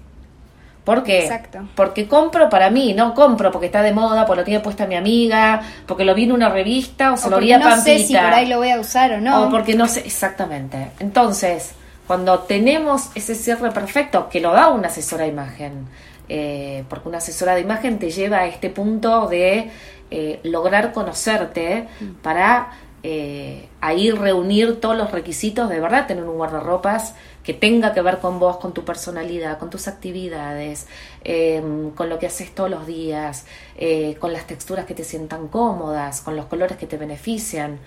¿Por 0.83 1.03
qué? 1.03 1.23
Exacto. 1.23 1.59
Porque 1.75 2.07
compro 2.07 2.49
para 2.49 2.71
mí, 2.71 2.93
no 2.93 3.13
compro 3.13 3.51
porque 3.51 3.67
está 3.67 3.83
de 3.83 3.91
moda, 3.91 4.25
porque 4.25 4.41
lo 4.41 4.45
tiene 4.45 4.59
puesta 4.61 4.87
mi 4.87 4.95
amiga, 4.95 5.61
porque 5.85 6.03
lo 6.03 6.15
vi 6.15 6.23
en 6.23 6.31
una 6.31 6.49
revista 6.49 7.13
o 7.13 7.17
se 7.17 7.29
lo 7.29 7.37
vi 7.37 7.51
a 7.51 7.59
no 7.59 7.79
sé 7.79 7.99
si 7.99 8.15
por 8.15 8.33
ahí 8.33 8.47
lo 8.47 8.57
voy 8.57 8.71
a 8.71 8.79
usar 8.79 9.11
o 9.13 9.21
no. 9.21 9.43
O 9.43 9.49
porque 9.51 9.75
no 9.75 9.87
sé, 9.87 9.99
exactamente. 9.99 10.91
Entonces, 10.99 11.73
cuando 12.07 12.39
tenemos 12.39 13.11
ese 13.13 13.35
cierre 13.35 13.69
perfecto, 13.71 14.27
que 14.27 14.41
lo 14.41 14.51
da 14.53 14.69
una 14.69 14.87
asesora 14.87 15.25
de 15.25 15.29
imagen, 15.29 15.87
eh, 16.27 16.83
porque 16.89 17.09
una 17.09 17.19
asesora 17.19 17.53
de 17.53 17.61
imagen 17.61 17.99
te 17.99 18.09
lleva 18.09 18.39
a 18.39 18.47
este 18.47 18.71
punto 18.71 19.27
de 19.27 19.69
eh, 20.11 20.39
lograr 20.43 20.91
conocerte 20.91 21.87
mm. 21.99 22.11
para 22.21 22.71
eh, 23.03 23.67
ahí 23.81 24.11
reunir 24.11 24.79
todos 24.79 24.95
los 24.95 25.11
requisitos 25.11 25.67
de 25.69 25.79
verdad, 25.79 26.05
tener 26.05 26.23
un 26.23 26.37
guardarropas 26.37 27.15
que 27.43 27.55
tenga 27.55 27.93
que 27.93 28.01
ver 28.01 28.19
con 28.19 28.37
vos, 28.37 28.57
con 28.57 28.73
tu 28.73 28.85
personalidad, 28.85 29.57
con 29.57 29.71
tus 29.71 29.87
actividades, 29.87 30.85
em, 31.23 31.89
con 31.91 32.09
lo 32.09 32.19
que 32.19 32.27
haces 32.27 32.53
todos 32.53 32.69
los 32.69 32.85
días, 32.85 33.47
eh, 33.75 34.17
con 34.19 34.33
las 34.33 34.45
texturas 34.45 34.85
que 34.85 34.93
te 34.93 35.03
sientan 35.03 35.47
cómodas, 35.47 36.21
con 36.21 36.35
los 36.35 36.45
colores 36.45 36.77
que 36.77 36.85
te 36.85 36.97
benefician. 36.97 37.79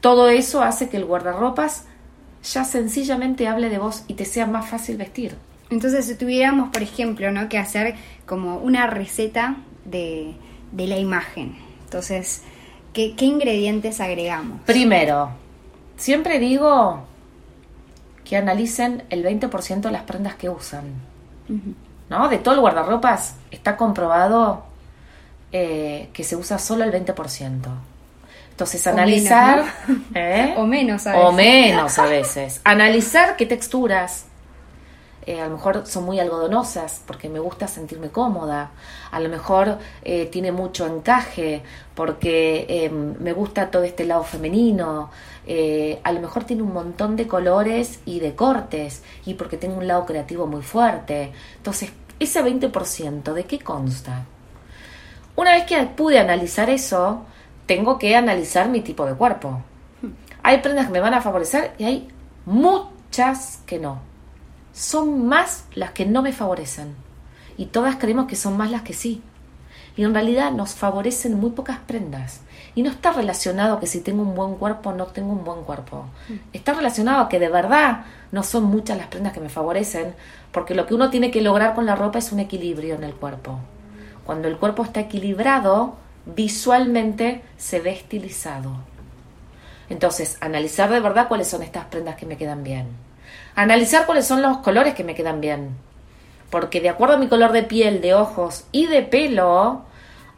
Todo 0.00 0.30
eso 0.30 0.62
hace 0.62 0.88
que 0.88 0.96
el 0.96 1.04
guardarropas 1.04 1.84
ya 2.42 2.64
sencillamente 2.64 3.48
hable 3.48 3.68
de 3.68 3.78
vos 3.78 4.04
y 4.08 4.14
te 4.14 4.24
sea 4.24 4.46
más 4.46 4.70
fácil 4.70 4.96
vestir. 4.96 5.36
Entonces, 5.68 6.06
si 6.06 6.14
tuviéramos, 6.14 6.70
por 6.70 6.82
ejemplo, 6.82 7.30
¿no? 7.30 7.48
que 7.50 7.58
hacer 7.58 7.94
como 8.26 8.56
una 8.56 8.86
receta 8.86 9.56
de, 9.84 10.34
de 10.72 10.86
la 10.86 10.96
imagen. 10.96 11.71
Entonces, 11.92 12.40
¿qué, 12.94 13.14
¿qué 13.14 13.26
ingredientes 13.26 14.00
agregamos? 14.00 14.62
Primero, 14.62 15.28
siempre 15.98 16.38
digo 16.38 17.02
que 18.24 18.38
analicen 18.38 19.04
el 19.10 19.22
20% 19.22 19.82
de 19.82 19.90
las 19.90 20.04
prendas 20.04 20.34
que 20.36 20.48
usan. 20.48 20.84
¿No? 22.08 22.28
De 22.30 22.38
todo 22.38 22.54
el 22.54 22.60
guardarropas 22.60 23.34
está 23.50 23.76
comprobado 23.76 24.64
eh, 25.52 26.08
que 26.14 26.24
se 26.24 26.34
usa 26.34 26.58
solo 26.58 26.82
el 26.84 26.92
20%. 26.92 27.60
Entonces, 28.52 28.86
analizar. 28.86 29.66
¿eh? 30.14 30.54
O 30.56 30.64
menos 30.64 31.06
a 31.06 31.12
veces. 31.12 31.26
O 31.26 31.32
menos 31.32 31.98
a 31.98 32.06
veces. 32.06 32.60
analizar 32.64 33.36
qué 33.36 33.44
texturas. 33.44 34.24
Eh, 35.24 35.40
a 35.40 35.46
lo 35.46 35.56
mejor 35.56 35.86
son 35.86 36.04
muy 36.04 36.18
algodonosas 36.18 37.00
porque 37.06 37.28
me 37.28 37.38
gusta 37.38 37.68
sentirme 37.68 38.08
cómoda. 38.08 38.70
A 39.10 39.20
lo 39.20 39.28
mejor 39.28 39.78
eh, 40.02 40.26
tiene 40.26 40.52
mucho 40.52 40.86
encaje 40.86 41.62
porque 41.94 42.66
em, 42.68 43.14
me 43.20 43.32
gusta 43.32 43.70
todo 43.70 43.84
este 43.84 44.04
lado 44.04 44.24
femenino. 44.24 45.10
a 46.04 46.12
lo 46.12 46.20
mejor 46.20 46.44
tiene 46.44 46.62
un 46.62 46.72
montón 46.72 47.16
de 47.16 47.26
colores 47.26 48.00
y 48.06 48.20
de 48.20 48.34
cortes 48.34 49.02
y 49.26 49.34
porque 49.34 49.56
tengo 49.56 49.76
un 49.78 49.86
lado 49.86 50.06
creativo 50.06 50.46
muy 50.46 50.62
fuerte. 50.62 51.32
Entonces, 51.56 51.90
ese 52.18 52.42
20%, 52.44 53.32
¿de 53.32 53.44
qué 53.44 53.58
consta? 53.58 54.24
Una 55.34 55.52
vez 55.52 55.64
que 55.64 55.76
pude 55.86 56.18
analizar 56.18 56.68
eso, 56.70 57.24
tengo 57.66 57.98
que 57.98 58.14
analizar 58.14 58.68
mi 58.68 58.80
tipo 58.80 59.06
de 59.06 59.14
cuerpo. 59.14 59.62
Hay 60.42 60.58
prendas 60.58 60.86
que 60.86 60.92
me 60.92 61.00
van 61.00 61.14
a 61.14 61.20
favorecer 61.20 61.72
y 61.78 61.84
hay 61.84 62.08
muchas 62.44 63.62
que 63.66 63.78
no. 63.78 64.11
Son 64.72 65.26
más 65.26 65.64
las 65.74 65.90
que 65.90 66.06
no 66.06 66.22
me 66.22 66.32
favorecen. 66.32 66.94
Y 67.56 67.66
todas 67.66 67.96
creemos 67.96 68.26
que 68.26 68.36
son 68.36 68.56
más 68.56 68.70
las 68.70 68.82
que 68.82 68.94
sí. 68.94 69.22
Y 69.96 70.04
en 70.04 70.14
realidad 70.14 70.52
nos 70.52 70.74
favorecen 70.74 71.38
muy 71.38 71.50
pocas 71.50 71.78
prendas. 71.86 72.40
Y 72.74 72.82
no 72.82 72.90
está 72.90 73.12
relacionado 73.12 73.78
que 73.78 73.86
si 73.86 74.00
tengo 74.00 74.22
un 74.22 74.34
buen 74.34 74.54
cuerpo 74.54 74.90
o 74.90 74.94
no 74.94 75.06
tengo 75.06 75.32
un 75.32 75.44
buen 75.44 75.62
cuerpo. 75.64 76.06
Está 76.54 76.72
relacionado 76.72 77.20
a 77.20 77.28
que 77.28 77.38
de 77.38 77.50
verdad 77.50 78.06
no 78.30 78.42
son 78.42 78.64
muchas 78.64 78.96
las 78.96 79.08
prendas 79.08 79.34
que 79.34 79.40
me 79.40 79.50
favorecen, 79.50 80.14
porque 80.52 80.74
lo 80.74 80.86
que 80.86 80.94
uno 80.94 81.10
tiene 81.10 81.30
que 81.30 81.42
lograr 81.42 81.74
con 81.74 81.84
la 81.84 81.96
ropa 81.96 82.18
es 82.18 82.32
un 82.32 82.40
equilibrio 82.40 82.94
en 82.94 83.04
el 83.04 83.14
cuerpo. 83.14 83.58
Cuando 84.24 84.48
el 84.48 84.56
cuerpo 84.56 84.84
está 84.84 85.00
equilibrado, 85.00 85.96
visualmente 86.24 87.42
se 87.58 87.80
ve 87.80 87.92
estilizado. 87.92 88.76
Entonces, 89.90 90.38
analizar 90.40 90.90
de 90.90 91.00
verdad 91.00 91.28
cuáles 91.28 91.48
son 91.48 91.62
estas 91.62 91.84
prendas 91.86 92.16
que 92.16 92.24
me 92.24 92.38
quedan 92.38 92.64
bien. 92.64 92.86
Analizar 93.54 94.06
cuáles 94.06 94.26
son 94.26 94.42
los 94.42 94.58
colores 94.58 94.94
que 94.94 95.04
me 95.04 95.14
quedan 95.14 95.40
bien. 95.40 95.70
Porque 96.50 96.80
de 96.80 96.88
acuerdo 96.88 97.14
a 97.14 97.18
mi 97.18 97.28
color 97.28 97.52
de 97.52 97.62
piel, 97.62 98.00
de 98.00 98.14
ojos 98.14 98.64
y 98.72 98.86
de 98.86 99.02
pelo, 99.02 99.82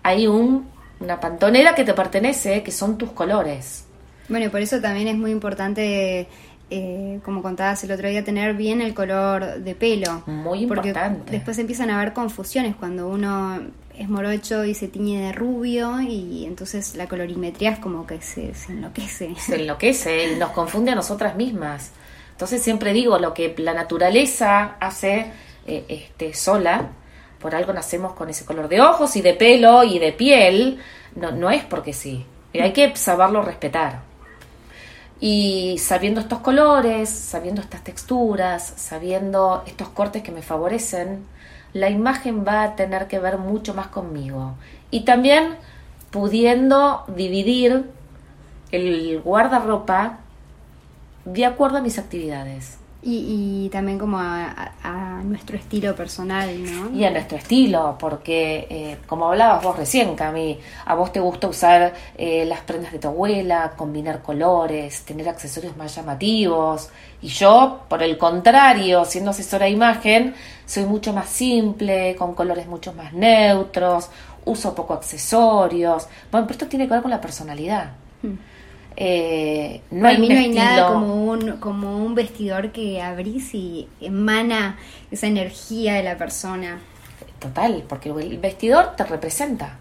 hay 0.03 0.27
un, 0.27 0.69
una 1.01 1.21
pantonera 1.21 1.75
que 1.75 1.85
te 1.85 1.95
pertenece, 1.95 2.63
que 2.63 2.71
son 2.71 2.99
tus 2.99 3.11
colores. 3.11 3.85
Bueno, 4.29 4.47
y 4.47 4.49
por 4.49 4.61
eso 4.61 4.81
también 4.81 5.09
es 5.09 5.17
muy 5.17 5.31
importante 5.31 6.29
eh, 6.71 7.21
como 7.25 7.43
contabas 7.43 7.85
el 7.85 7.93
otro 7.93 8.09
día, 8.09 8.25
tener 8.25 8.55
bien 8.55 8.81
el 8.81 8.95
color 8.95 9.61
de 9.61 9.75
pelo. 9.75 10.23
Muy 10.27 10.63
importante. 10.63 11.19
Porque 11.19 11.31
después 11.33 11.59
empiezan 11.59 11.91
a 11.91 12.01
haber 12.01 12.13
confusiones 12.13 12.75
cuando 12.75 13.09
uno 13.09 13.61
es 13.97 14.09
morocho 14.09 14.65
y 14.65 14.75
se 14.75 14.89
tiñe 14.89 15.21
de 15.21 15.33
rubio 15.33 16.01
y 16.01 16.45
entonces 16.47 16.97
la 16.97 17.07
colorimetría 17.07 17.71
es 17.71 17.79
como 17.79 18.07
que 18.07 18.21
se, 18.23 18.53
enloquece. 18.69 19.35
Se 19.39 19.57
enloquece 19.57 20.33
y 20.33 20.37
nos 20.37 20.51
confunde 20.51 20.93
a 20.93 20.95
nosotras 20.95 21.37
mismas. 21.37 21.93
Entonces 22.35 22.63
siempre 22.63 22.93
digo, 22.93 23.19
lo 23.21 23.33
que 23.33 23.55
la 23.59 23.75
naturaleza 23.75 24.77
hace 24.81 25.31
eh, 25.69 25.85
este, 25.89 26.35
sola, 26.35 26.91
por 27.39 27.55
algo 27.55 27.73
nacemos 27.73 28.15
con 28.15 28.29
ese 28.29 28.45
color 28.45 28.67
de 28.69 28.81
ojos 28.81 29.15
y 29.15 29.23
de 29.23 29.35
pelo 29.35 29.85
y 29.85 30.01
de 30.01 30.13
piel, 30.13 30.81
no, 31.15 31.31
no 31.31 31.51
es 31.51 31.65
porque 31.65 31.93
sí. 31.93 32.27
hay 32.53 32.73
que 32.73 32.97
saberlo 32.97 33.43
respetar. 33.43 34.01
Y 35.21 35.79
sabiendo 35.79 36.21
estos 36.21 36.41
colores, 36.41 37.09
sabiendo 37.09 37.61
estas 37.63 37.85
texturas, 37.85 38.75
sabiendo 38.77 39.63
estos 39.67 39.89
cortes 39.91 40.25
que 40.25 40.33
me 40.33 40.43
favorecen, 40.43 41.25
la 41.73 41.89
imagen 41.89 42.45
va 42.45 42.65
a 42.65 42.75
tener 42.75 43.07
que 43.07 43.21
ver 43.21 43.39
mucho 43.39 43.75
más 43.75 43.87
conmigo. 43.87 44.55
Y 44.91 45.05
también 45.05 45.55
pudiendo 46.11 47.05
dividir 47.07 47.85
el 48.73 49.21
guardarropa 49.21 50.19
de 51.25 51.45
acuerdo 51.47 51.79
a 51.79 51.81
mis 51.81 51.99
actividades. 51.99 52.79
Y, 53.07 53.69
también 53.71 53.99
como 53.99 54.19
a, 54.19 55.21
nuestro 55.25 55.57
estilo 55.57 55.95
personal, 55.95 56.49
¿no? 56.65 56.99
Y 56.99 57.05
a 57.05 57.11
nuestro 57.11 57.37
estilo, 57.37 57.97
porque 57.99 58.67
eh, 58.71 58.97
como 59.07 59.29
hablabas 59.29 59.63
vos 59.63 59.77
recién, 59.77 60.15
Cami, 60.15 60.59
a 60.87 60.95
vos 60.95 61.13
te 61.13 61.21
gusta 61.21 61.49
usar 61.49 61.93
eh, 62.17 62.45
las 62.47 62.61
prendas 62.61 62.93
de 62.93 62.99
tu 62.99 63.09
abuela, 63.09 63.73
combinar 63.77 64.23
colores, 64.23 65.03
tener 65.05 65.29
accesorios 65.29 65.77
más 65.77 65.95
llamativos. 65.95 66.89
Y 67.21 67.29
yo, 67.29 67.81
por 67.89 68.03
el 68.03 68.17
contrario, 68.17 69.05
siendo 69.05 69.33
asesora 69.33 69.67
de 69.67 69.73
imagen, 69.73 70.35
soy 70.65 70.85
mucho 70.85 71.13
más 71.13 71.29
simple, 71.29 72.17
con 72.17 72.35
colores 72.35 72.67
mucho 72.67 72.95
más 72.95 73.13
neutros, 73.13 74.09
uso 74.47 74.75
poco 74.75 74.95
accesorios. 74.95 76.07
Bueno, 76.31 76.47
pero 76.47 76.53
esto 76.53 76.69
tiene 76.69 76.87
que 76.87 76.95
ver 76.95 77.03
con 77.03 77.11
la 77.11 77.21
personalidad. 77.21 77.93
Hmm. 78.23 78.54
Eh, 78.97 79.81
no 79.91 80.07
hay 80.07 80.19
mí 80.19 80.29
no 80.29 80.39
hay 80.39 80.51
nada 80.51 80.89
como 80.93 81.25
un, 81.25 81.57
como 81.59 81.99
un 81.99 82.15
vestidor 82.15 82.71
que 82.71 83.03
abrís 83.03 83.55
y 83.55 83.89
emana 84.01 84.79
esa 85.11 85.27
energía 85.27 85.95
de 85.95 86.05
la 86.05 86.17
persona. 86.17 86.81
Total, 87.41 87.85
porque 87.89 88.11
el 88.11 88.39
vestidor 88.39 88.95
te 88.97 89.05
representa, 89.05 89.79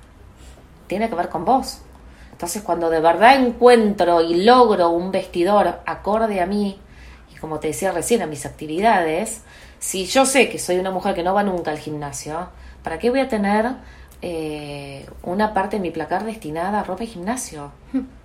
tiene 0.88 1.10
que 1.10 1.15
ver 1.15 1.29
con 1.29 1.46
vos. 1.46 1.82
Entonces 2.32 2.63
cuando 2.63 2.89
de 2.89 3.00
verdad 3.00 3.36
encuentro 3.36 4.22
y 4.22 4.43
logro 4.43 4.89
un 4.89 5.12
vestidor 5.12 5.79
acorde 5.86 6.41
a 6.41 6.46
mí, 6.46 6.79
y 7.34 7.39
como 7.39 7.60
te 7.60 7.67
decía 7.67 7.91
recién, 7.91 8.22
a 8.22 8.25
mis 8.25 8.46
actividades, 8.46 9.43
si 9.79 10.05
yo 10.05 10.25
sé 10.25 10.50
que 10.50 10.60
soy 10.60 10.77
una 10.77 10.91
mujer 10.91 11.13
que 11.13 11.24
no 11.24 11.34
va 11.34 11.43
nunca 11.43 11.72
al 11.72 11.77
gimnasio, 11.77 12.50
¿para 12.84 13.00
qué 13.00 13.12
voy 13.12 13.20
a 13.20 13.29
tener 13.29 13.67
eh, 14.25 15.06
una 15.24 15.53
parte 15.53 15.75
de 15.75 15.82
mi 15.82 15.92
placar 15.92 16.24
destinada 16.24 16.80
a 16.80 16.84
ropa 16.84 17.03
y 17.03 17.08
gimnasio? 17.08 17.74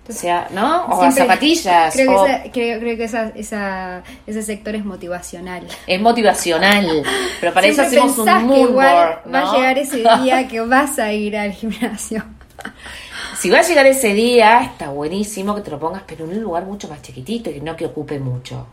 O 0.07 0.13
sea, 0.13 0.47
¿no? 0.51 0.85
O 0.85 1.03
a 1.03 1.11
zapatillas. 1.11 1.93
Creo 1.93 2.25
que, 2.53 2.79
creo, 2.79 2.97
que 2.97 3.03
esa, 3.03 4.01
ese 4.25 4.41
sector 4.41 4.75
es 4.75 4.85
motivacional. 4.85 5.67
Es 5.85 5.99
motivacional. 5.99 7.03
Pero 7.41 7.53
para 7.53 7.67
eso 7.67 7.81
hacemos 7.81 8.17
un 8.17 8.47
mood 8.47 8.69
igual 8.69 9.19
Va 9.31 9.51
a 9.51 9.55
llegar 9.55 9.77
ese 9.77 9.97
día 9.97 10.47
que 10.49 10.61
vas 10.61 10.97
a 10.99 11.11
ir 11.11 11.35
al 11.35 11.51
gimnasio. 11.51 12.23
Si 13.37 13.49
va 13.49 13.59
a 13.59 13.63
llegar 13.63 13.85
ese 13.85 14.13
día, 14.13 14.63
está 14.63 14.89
buenísimo 14.89 15.53
que 15.53 15.61
te 15.61 15.69
lo 15.69 15.79
pongas, 15.79 16.03
pero 16.07 16.23
en 16.23 16.31
un 16.31 16.41
lugar 16.41 16.63
mucho 16.65 16.87
más 16.87 17.01
chiquitito 17.01 17.49
y 17.49 17.59
no 17.59 17.75
que 17.75 17.85
ocupe 17.85 18.19
mucho. 18.19 18.67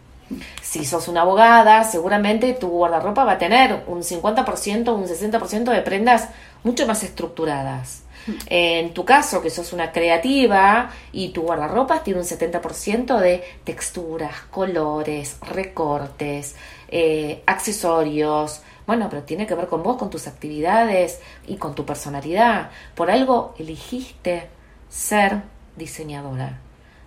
Si 0.62 0.84
sos 0.84 1.08
una 1.08 1.22
abogada, 1.22 1.84
seguramente 1.84 2.52
tu 2.54 2.68
guardarropa 2.68 3.24
va 3.24 3.32
a 3.32 3.38
tener 3.38 3.84
un 3.86 4.02
50%, 4.02 4.94
un 4.94 5.06
60% 5.06 5.70
de 5.70 5.82
prendas 5.82 6.28
mucho 6.64 6.86
más 6.86 7.02
estructuradas. 7.02 8.02
En 8.46 8.92
tu 8.92 9.04
caso, 9.04 9.40
que 9.40 9.50
sos 9.50 9.72
una 9.72 9.92
creativa 9.92 10.90
y 11.12 11.28
tu 11.28 11.42
guardarropa 11.42 12.02
tiene 12.02 12.20
un 12.20 12.26
70% 12.26 13.18
de 13.18 13.44
texturas, 13.62 14.34
colores, 14.50 15.38
recortes, 15.42 16.56
eh, 16.88 17.42
accesorios. 17.46 18.62
Bueno, 18.86 19.08
pero 19.08 19.22
tiene 19.22 19.46
que 19.46 19.54
ver 19.54 19.68
con 19.68 19.82
vos, 19.82 19.96
con 19.96 20.10
tus 20.10 20.26
actividades 20.26 21.20
y 21.46 21.56
con 21.56 21.74
tu 21.74 21.84
personalidad. 21.84 22.70
Por 22.94 23.10
algo 23.10 23.54
elegiste 23.58 24.48
ser 24.88 25.42
diseñadora. 25.76 26.58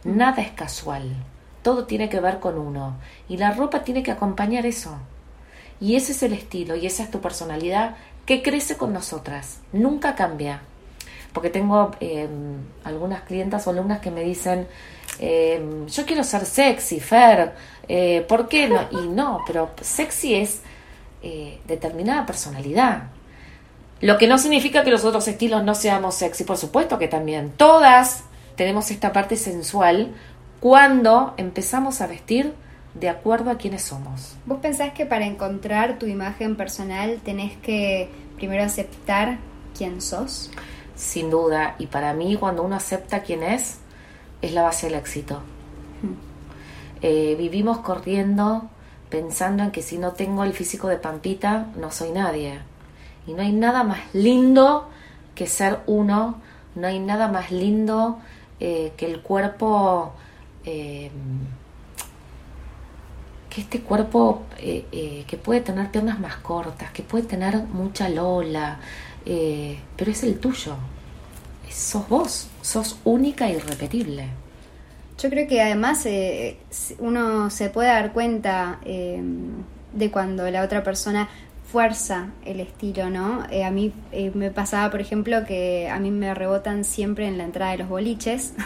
Nada 0.06 0.42
es 0.42 0.52
casual. 0.52 1.16
Todo 1.62 1.86
tiene 1.86 2.10
que 2.10 2.20
ver 2.20 2.40
con 2.40 2.58
uno. 2.58 2.96
Y 3.28 3.38
la 3.38 3.52
ropa 3.52 3.84
tiene 3.84 4.04
que 4.04 4.12
acompañar 4.12 4.66
eso. 4.66 4.98
Y 5.82 5.96
ese 5.96 6.12
es 6.12 6.24
el 6.24 6.34
estilo 6.34 6.76
y 6.76 6.86
esa 6.86 7.04
es 7.04 7.12
tu 7.12 7.22
personalidad 7.22 7.96
que 8.26 8.42
crece 8.42 8.78
con 8.78 8.94
nosotras. 8.94 9.60
Nunca 9.72 10.16
cambia 10.16 10.62
porque 11.34 11.50
tengo 11.50 11.92
em, 12.00 12.58
algunas 12.84 13.22
clientas 13.22 13.68
o 13.68 13.70
alumnas 13.70 14.00
que 14.00 14.12
me 14.12 14.24
dicen, 14.24 14.68
em, 15.20 15.88
yo 15.88 16.06
quiero 16.06 16.24
ser 16.24 16.46
sexy, 16.46 17.00
Fer, 17.00 17.54
eh, 17.88 18.26
¿por 18.28 18.48
qué 18.48 18.68
no? 18.68 18.88
Y 18.92 19.08
no, 19.08 19.42
pero 19.46 19.72
sexy 19.82 20.36
es 20.36 20.62
eh, 21.22 21.60
determinada 21.68 22.26
personalidad. 22.26 23.04
Lo 24.02 24.18
que 24.18 24.28
no 24.28 24.38
significa 24.38 24.84
que 24.84 24.92
los 24.92 25.04
otros 25.04 25.28
estilos 25.28 25.64
no 25.64 25.76
seamos 25.76 26.16
sexy, 26.16 26.46
por 26.46 26.58
supuesto 26.58 26.98
que 26.98 27.08
también. 27.08 27.52
Todas 27.58 28.24
tenemos 28.56 28.92
esta 28.92 29.14
parte 29.14 29.36
sensual 29.36 30.14
cuando 30.60 31.34
empezamos 31.38 32.02
a 32.02 32.08
vestir 32.08 32.54
de 32.94 33.10
acuerdo 33.10 33.52
a 33.52 33.58
quienes 33.58 33.84
somos. 33.84 34.36
¿Vos 34.46 34.60
pensás 34.60 34.94
que 34.94 35.06
para 35.06 35.26
encontrar 35.26 36.00
tu 36.00 36.06
imagen 36.06 36.56
personal 36.56 37.20
tenés 37.24 37.56
que 37.58 38.10
primero 38.36 38.64
aceptar 38.64 39.38
quién 39.78 40.02
sos? 40.02 40.52
Sin 40.96 41.30
duda, 41.30 41.76
y 41.80 41.88
para 41.88 42.14
mí 42.14 42.36
cuando 42.36 42.64
uno 42.64 42.76
acepta 42.76 43.22
quién 43.22 43.44
es, 43.44 43.78
es 44.42 44.54
la 44.54 44.64
base 44.64 44.88
del 44.88 44.96
éxito. 44.96 45.42
Eh, 47.02 47.36
vivimos 47.38 47.78
corriendo 47.78 48.70
pensando 49.10 49.64
en 49.64 49.72
que 49.72 49.82
si 49.82 49.98
no 49.98 50.12
tengo 50.12 50.44
el 50.44 50.52
físico 50.52 50.90
de 50.90 50.98
Pampita, 50.98 51.68
no 51.78 51.92
soy 51.92 52.12
nadie. 52.12 52.60
Y 53.26 53.34
no 53.34 53.42
hay 53.42 53.54
nada 53.54 53.84
más 53.84 54.00
lindo 54.14 54.90
que 55.34 55.48
ser 55.48 55.80
uno, 55.88 56.42
no 56.76 56.88
hay 56.88 57.00
nada 57.00 57.30
más 57.30 57.52
lindo 57.52 58.20
eh, 58.60 58.92
que 58.98 59.06
el 59.06 59.22
cuerpo, 59.22 60.14
eh, 60.66 61.10
que 63.50 63.62
este 63.62 63.82
cuerpo 63.82 64.44
que 64.58 65.40
puede 65.44 65.62
tener 65.62 65.90
piernas 65.90 66.20
más 66.20 66.36
cortas, 66.38 66.92
que 66.92 67.02
puede 67.02 67.26
tener 67.26 67.58
mucha 67.64 68.08
lola, 68.10 68.80
pero 69.26 70.12
es 70.12 70.24
el 70.24 70.40
tuyo. 70.40 70.76
Sos 71.70 72.08
vos, 72.08 72.48
sos 72.62 73.00
única 73.04 73.48
e 73.48 73.54
irrepetible. 73.56 74.28
Yo 75.22 75.30
creo 75.30 75.48
que 75.48 75.62
además 75.62 76.06
eh, 76.06 76.58
uno 76.98 77.50
se 77.50 77.70
puede 77.70 77.90
dar 77.90 78.14
cuenta 78.14 78.80
eh, 78.86 79.22
de 79.94 80.12
cuando 80.12 80.50
la 80.50 80.64
otra 80.64 80.82
persona 80.82 81.28
fuerza 81.70 82.30
el 82.46 82.62
estilo, 82.62 83.10
¿no? 83.10 83.46
Eh, 83.52 83.66
a 83.66 83.72
mí 83.72 83.92
me 84.34 84.50
pasaba, 84.50 84.90
por 84.90 85.02
ejemplo, 85.02 85.46
que 85.46 85.90
a 85.90 86.00
mí 86.00 86.10
me 86.10 86.34
rebotan 86.34 86.86
siempre 86.86 87.28
en 87.28 87.38
la 87.38 87.44
entrada 87.44 87.74
de 87.74 87.80
los 87.80 87.90
boliches. 87.90 88.54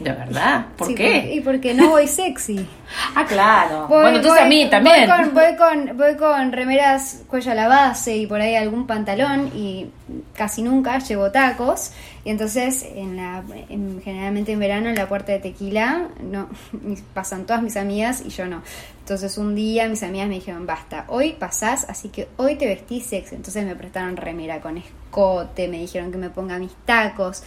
¿De 0.00 0.12
verdad? 0.12 0.66
¿Por 0.76 0.94
qué? 0.94 1.34
y 1.34 1.40
porque 1.40 1.74
no 1.74 1.90
voy 1.90 2.06
sexy. 2.06 2.66
ah, 3.14 3.24
claro. 3.26 3.88
bueno, 3.88 4.16
entonces 4.16 4.42
a 4.42 4.46
mí 4.46 4.68
también. 4.70 5.08
Voy 5.34 5.56
con, 5.56 5.96
voy, 5.96 6.16
con, 6.16 6.52
remeras 6.52 7.22
cuello 7.28 7.52
a 7.52 7.54
la 7.54 7.68
base 7.68 8.16
y 8.16 8.26
por 8.26 8.40
ahí 8.40 8.54
algún 8.54 8.86
pantalón 8.86 9.50
y 9.54 9.90
casi 10.34 10.62
nunca 10.62 10.98
llevo 10.98 11.30
tacos. 11.30 11.92
Y 12.24 12.30
entonces, 12.30 12.86
en 12.94 13.16
la, 13.16 13.42
generalmente 13.68 14.52
en 14.52 14.60
verano, 14.60 14.88
en 14.88 14.94
la 14.94 15.08
puerta 15.08 15.32
de 15.32 15.38
tequila, 15.38 16.08
no 16.22 16.48
pasan 17.14 17.44
todas 17.46 17.62
mis 17.62 17.76
amigas 17.76 18.22
y 18.24 18.28
yo 18.28 18.46
no. 18.46 18.62
Entonces, 19.00 19.38
un 19.38 19.54
día 19.54 19.88
mis 19.88 20.02
amigas 20.02 20.28
me 20.28 20.34
dijeron, 20.34 20.66
basta, 20.66 21.06
hoy 21.08 21.32
pasás, 21.32 21.86
así 21.88 22.10
que 22.10 22.28
hoy 22.36 22.56
te 22.56 22.66
vestís 22.66 23.06
sexy. 23.06 23.34
Entonces 23.34 23.64
me 23.64 23.74
prestaron 23.74 24.16
remera 24.16 24.60
con 24.60 24.76
escote, 24.76 25.66
me 25.68 25.78
dijeron 25.78 26.12
que 26.12 26.18
me 26.18 26.30
ponga 26.30 26.58
mis 26.58 26.74
tacos 26.84 27.42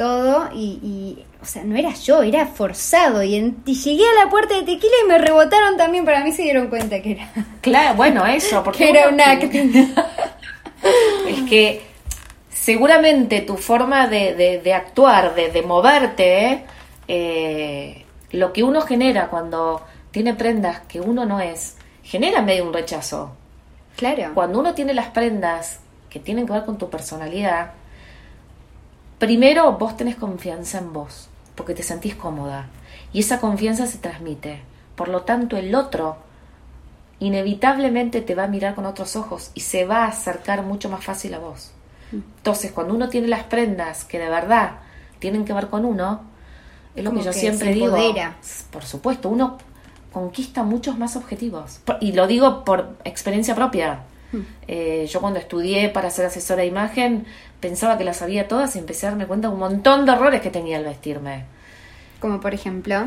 todo 0.00 0.48
y, 0.54 1.18
o 1.42 1.44
sea, 1.44 1.62
no 1.62 1.76
era 1.76 1.92
yo, 1.92 2.22
era 2.22 2.46
forzado 2.46 3.22
y, 3.22 3.54
llegué 3.66 4.02
a 4.02 4.24
la 4.24 4.30
puerta 4.30 4.54
de 4.54 4.62
tequila 4.62 4.94
y 5.04 5.08
me 5.08 5.18
rebotaron 5.18 5.76
también, 5.76 6.06
para 6.06 6.24
mí 6.24 6.32
se 6.32 6.40
dieron 6.40 6.68
cuenta 6.68 7.02
que 7.02 7.12
era... 7.12 7.30
Claro, 7.60 7.96
bueno, 7.96 8.26
eso, 8.26 8.62
porque... 8.64 8.88
era 8.88 9.10
un 9.10 9.20
acting. 9.20 9.94
es 11.28 11.42
que 11.42 11.82
seguramente 12.48 13.42
tu 13.42 13.58
forma 13.58 14.06
de, 14.06 14.72
actuar, 14.74 15.34
de, 15.34 15.62
moverte, 15.62 16.64
eh, 17.06 18.06
lo 18.30 18.54
que 18.54 18.62
uno 18.62 18.80
genera 18.80 19.28
cuando 19.28 19.84
tiene 20.12 20.32
prendas 20.32 20.80
que 20.88 21.02
uno 21.02 21.26
no 21.26 21.40
es, 21.40 21.76
genera 22.02 22.40
medio 22.40 22.64
un 22.64 22.72
rechazo. 22.72 23.32
Claro. 23.96 24.30
Cuando 24.32 24.60
uno 24.60 24.72
tiene 24.72 24.94
las 24.94 25.08
prendas 25.08 25.80
que 26.08 26.20
tienen 26.20 26.46
que 26.46 26.54
ver 26.54 26.64
con 26.64 26.78
tu 26.78 26.88
personalidad, 26.88 27.72
Primero, 29.20 29.72
vos 29.72 29.98
tenés 29.98 30.16
confianza 30.16 30.78
en 30.78 30.94
vos, 30.94 31.28
porque 31.54 31.74
te 31.74 31.82
sentís 31.82 32.14
cómoda. 32.14 32.70
Y 33.12 33.20
esa 33.20 33.38
confianza 33.38 33.86
se 33.86 33.98
transmite. 33.98 34.62
Por 34.96 35.08
lo 35.08 35.22
tanto, 35.24 35.58
el 35.58 35.74
otro 35.74 36.16
inevitablemente 37.18 38.22
te 38.22 38.34
va 38.34 38.44
a 38.44 38.48
mirar 38.48 38.74
con 38.74 38.86
otros 38.86 39.16
ojos 39.16 39.50
y 39.54 39.60
se 39.60 39.84
va 39.84 40.04
a 40.04 40.08
acercar 40.08 40.62
mucho 40.62 40.88
más 40.88 41.04
fácil 41.04 41.34
a 41.34 41.38
vos. 41.38 41.72
Entonces, 42.12 42.72
cuando 42.72 42.94
uno 42.94 43.10
tiene 43.10 43.28
las 43.28 43.44
prendas 43.44 44.06
que 44.06 44.18
de 44.18 44.30
verdad 44.30 44.76
tienen 45.18 45.44
que 45.44 45.52
ver 45.52 45.68
con 45.68 45.84
uno, 45.84 46.22
es 46.96 47.04
lo 47.04 47.12
que 47.12 47.20
yo 47.20 47.34
siempre 47.34 47.74
digo. 47.74 47.94
Por 48.70 48.84
supuesto, 48.84 49.28
uno 49.28 49.58
conquista 50.14 50.62
muchos 50.62 50.96
más 50.96 51.14
objetivos. 51.16 51.80
Y 52.00 52.12
lo 52.12 52.26
digo 52.26 52.64
por 52.64 52.96
experiencia 53.04 53.54
propia. 53.54 54.00
Eh, 54.68 55.08
yo 55.10 55.20
cuando 55.20 55.38
estudié 55.38 55.88
para 55.88 56.10
ser 56.10 56.26
asesora 56.26 56.62
de 56.62 56.68
imagen 56.68 57.26
pensaba 57.60 57.98
que 57.98 58.04
las 58.04 58.18
sabía 58.18 58.48
todas 58.48 58.76
y 58.76 58.78
empecé 58.78 59.06
a 59.06 59.10
darme 59.10 59.26
cuenta 59.26 59.48
de 59.48 59.54
un 59.54 59.60
montón 59.60 60.06
de 60.06 60.12
errores 60.12 60.40
que 60.40 60.50
tenía 60.50 60.78
al 60.78 60.84
vestirme. 60.84 61.44
Como 62.20 62.40
por 62.40 62.54
ejemplo. 62.54 63.06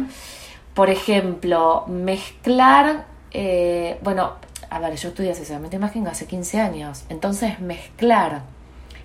Por 0.74 0.90
ejemplo, 0.90 1.86
mezclar, 1.88 3.06
eh, 3.32 4.00
bueno, 4.02 4.34
a 4.72 4.80
ver, 4.80 4.96
yo 4.96 5.10
estudié 5.10 5.32
asesoramiento 5.32 5.78
de 5.78 5.78
imagen 5.78 6.08
hace 6.08 6.26
15 6.26 6.60
años, 6.60 7.04
entonces 7.10 7.60
mezclar, 7.60 8.42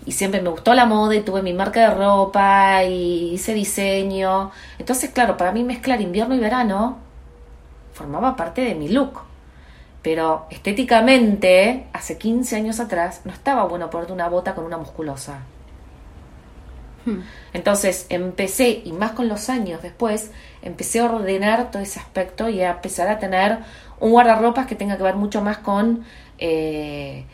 y 0.07 0.13
siempre 0.13 0.41
me 0.41 0.49
gustó 0.49 0.73
la 0.73 0.87
moda 0.87 1.15
y 1.15 1.21
tuve 1.21 1.43
mi 1.43 1.53
marca 1.53 1.81
de 1.81 1.95
ropa 1.95 2.85
y 2.85 3.35
hice 3.35 3.53
diseño, 3.53 4.51
entonces 4.79 5.11
claro, 5.11 5.37
para 5.37 5.53
mí 5.53 5.63
mezclar 5.63 6.01
invierno 6.01 6.35
y 6.35 6.39
verano 6.39 6.97
formaba 7.93 8.35
parte 8.35 8.63
de 8.63 8.75
mi 8.75 8.89
look 8.89 9.28
pero 10.09 10.47
estéticamente, 10.49 11.85
hace 11.93 12.17
15 12.17 12.57
años 12.57 12.81
atrás, 12.81 13.21
no 13.27 13.31
estaba 13.31 13.65
bueno 13.65 13.91
ponerte 13.91 14.15
una 14.15 14.27
bota 14.31 14.55
con 14.55 14.65
una 14.65 14.79
musculosa. 14.79 15.41
Hmm. 17.05 17.19
Entonces 17.53 18.07
empecé, 18.09 18.81
y 18.87 18.93
más 18.93 19.11
con 19.11 19.29
los 19.29 19.51
años 19.51 19.83
después, 19.83 20.31
empecé 20.63 21.01
a 21.01 21.13
ordenar 21.13 21.71
todo 21.71 21.83
ese 21.83 22.01
aspecto 22.01 22.49
y 22.49 22.63
a 22.63 22.71
empezar 22.71 23.07
a 23.09 23.19
tener 23.19 23.59
un 24.01 24.13
guardarropas 24.13 24.67
que 24.67 24.77
tenga 24.77 24.97
que 24.97 25.03
ver 25.03 25.17
mucho 25.17 25.43
más 25.43 25.59
con 25.59 26.07
eh, 26.39 27.27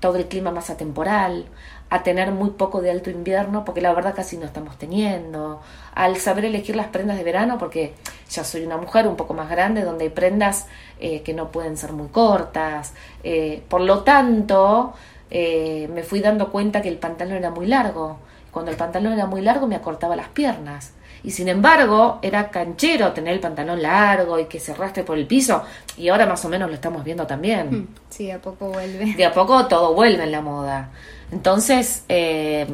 todo 0.00 0.16
el 0.16 0.24
clima 0.24 0.50
más 0.52 0.70
atemporal, 0.70 1.44
a 1.90 2.02
tener 2.02 2.30
muy 2.30 2.52
poco 2.52 2.80
de 2.80 2.92
alto 2.92 3.10
invierno, 3.10 3.66
porque 3.66 3.82
la 3.82 3.92
verdad 3.92 4.14
casi 4.14 4.38
no 4.38 4.46
estamos 4.46 4.78
teniendo, 4.78 5.60
al 5.94 6.16
saber 6.16 6.46
elegir 6.46 6.76
las 6.76 6.86
prendas 6.86 7.18
de 7.18 7.24
verano, 7.24 7.58
porque 7.58 7.92
ya 8.30 8.44
soy 8.44 8.64
una 8.64 8.76
mujer 8.76 9.06
un 9.06 9.16
poco 9.16 9.34
más 9.34 9.50
grande, 9.50 9.82
donde 9.82 10.04
hay 10.04 10.10
prendas 10.10 10.66
eh, 11.00 11.22
que 11.22 11.34
no 11.34 11.50
pueden 11.50 11.76
ser 11.76 11.92
muy 11.92 12.08
cortas, 12.08 12.94
eh, 13.22 13.62
por 13.68 13.80
lo 13.80 14.02
tanto, 14.02 14.94
eh, 15.30 15.88
me 15.92 16.02
fui 16.02 16.20
dando 16.20 16.50
cuenta 16.50 16.82
que 16.82 16.88
el 16.88 16.98
pantalón 16.98 17.36
era 17.38 17.50
muy 17.50 17.66
largo, 17.66 18.18
cuando 18.50 18.70
el 18.70 18.76
pantalón 18.76 19.14
era 19.14 19.26
muy 19.26 19.40
largo 19.40 19.66
me 19.66 19.76
acortaba 19.76 20.14
las 20.16 20.28
piernas. 20.28 20.92
Y 21.24 21.30
sin 21.30 21.48
embargo, 21.48 22.18
era 22.20 22.50
canchero 22.50 23.12
tener 23.12 23.34
el 23.34 23.40
pantalón 23.40 23.80
largo 23.80 24.38
y 24.38 24.46
que 24.46 24.58
se 24.58 24.72
arrastre 24.72 25.04
por 25.04 25.16
el 25.16 25.26
piso. 25.26 25.62
Y 25.96 26.08
ahora 26.08 26.26
más 26.26 26.44
o 26.44 26.48
menos 26.48 26.68
lo 26.68 26.74
estamos 26.74 27.04
viendo 27.04 27.26
también. 27.26 27.70
Hmm, 27.70 27.88
sí, 28.10 28.30
a 28.30 28.40
poco 28.40 28.70
vuelve. 28.70 29.14
De 29.14 29.24
a 29.24 29.32
poco 29.32 29.66
todo 29.66 29.94
vuelve 29.94 30.24
en 30.24 30.32
la 30.32 30.40
moda. 30.40 30.90
Entonces, 31.30 32.04
eh, 32.08 32.66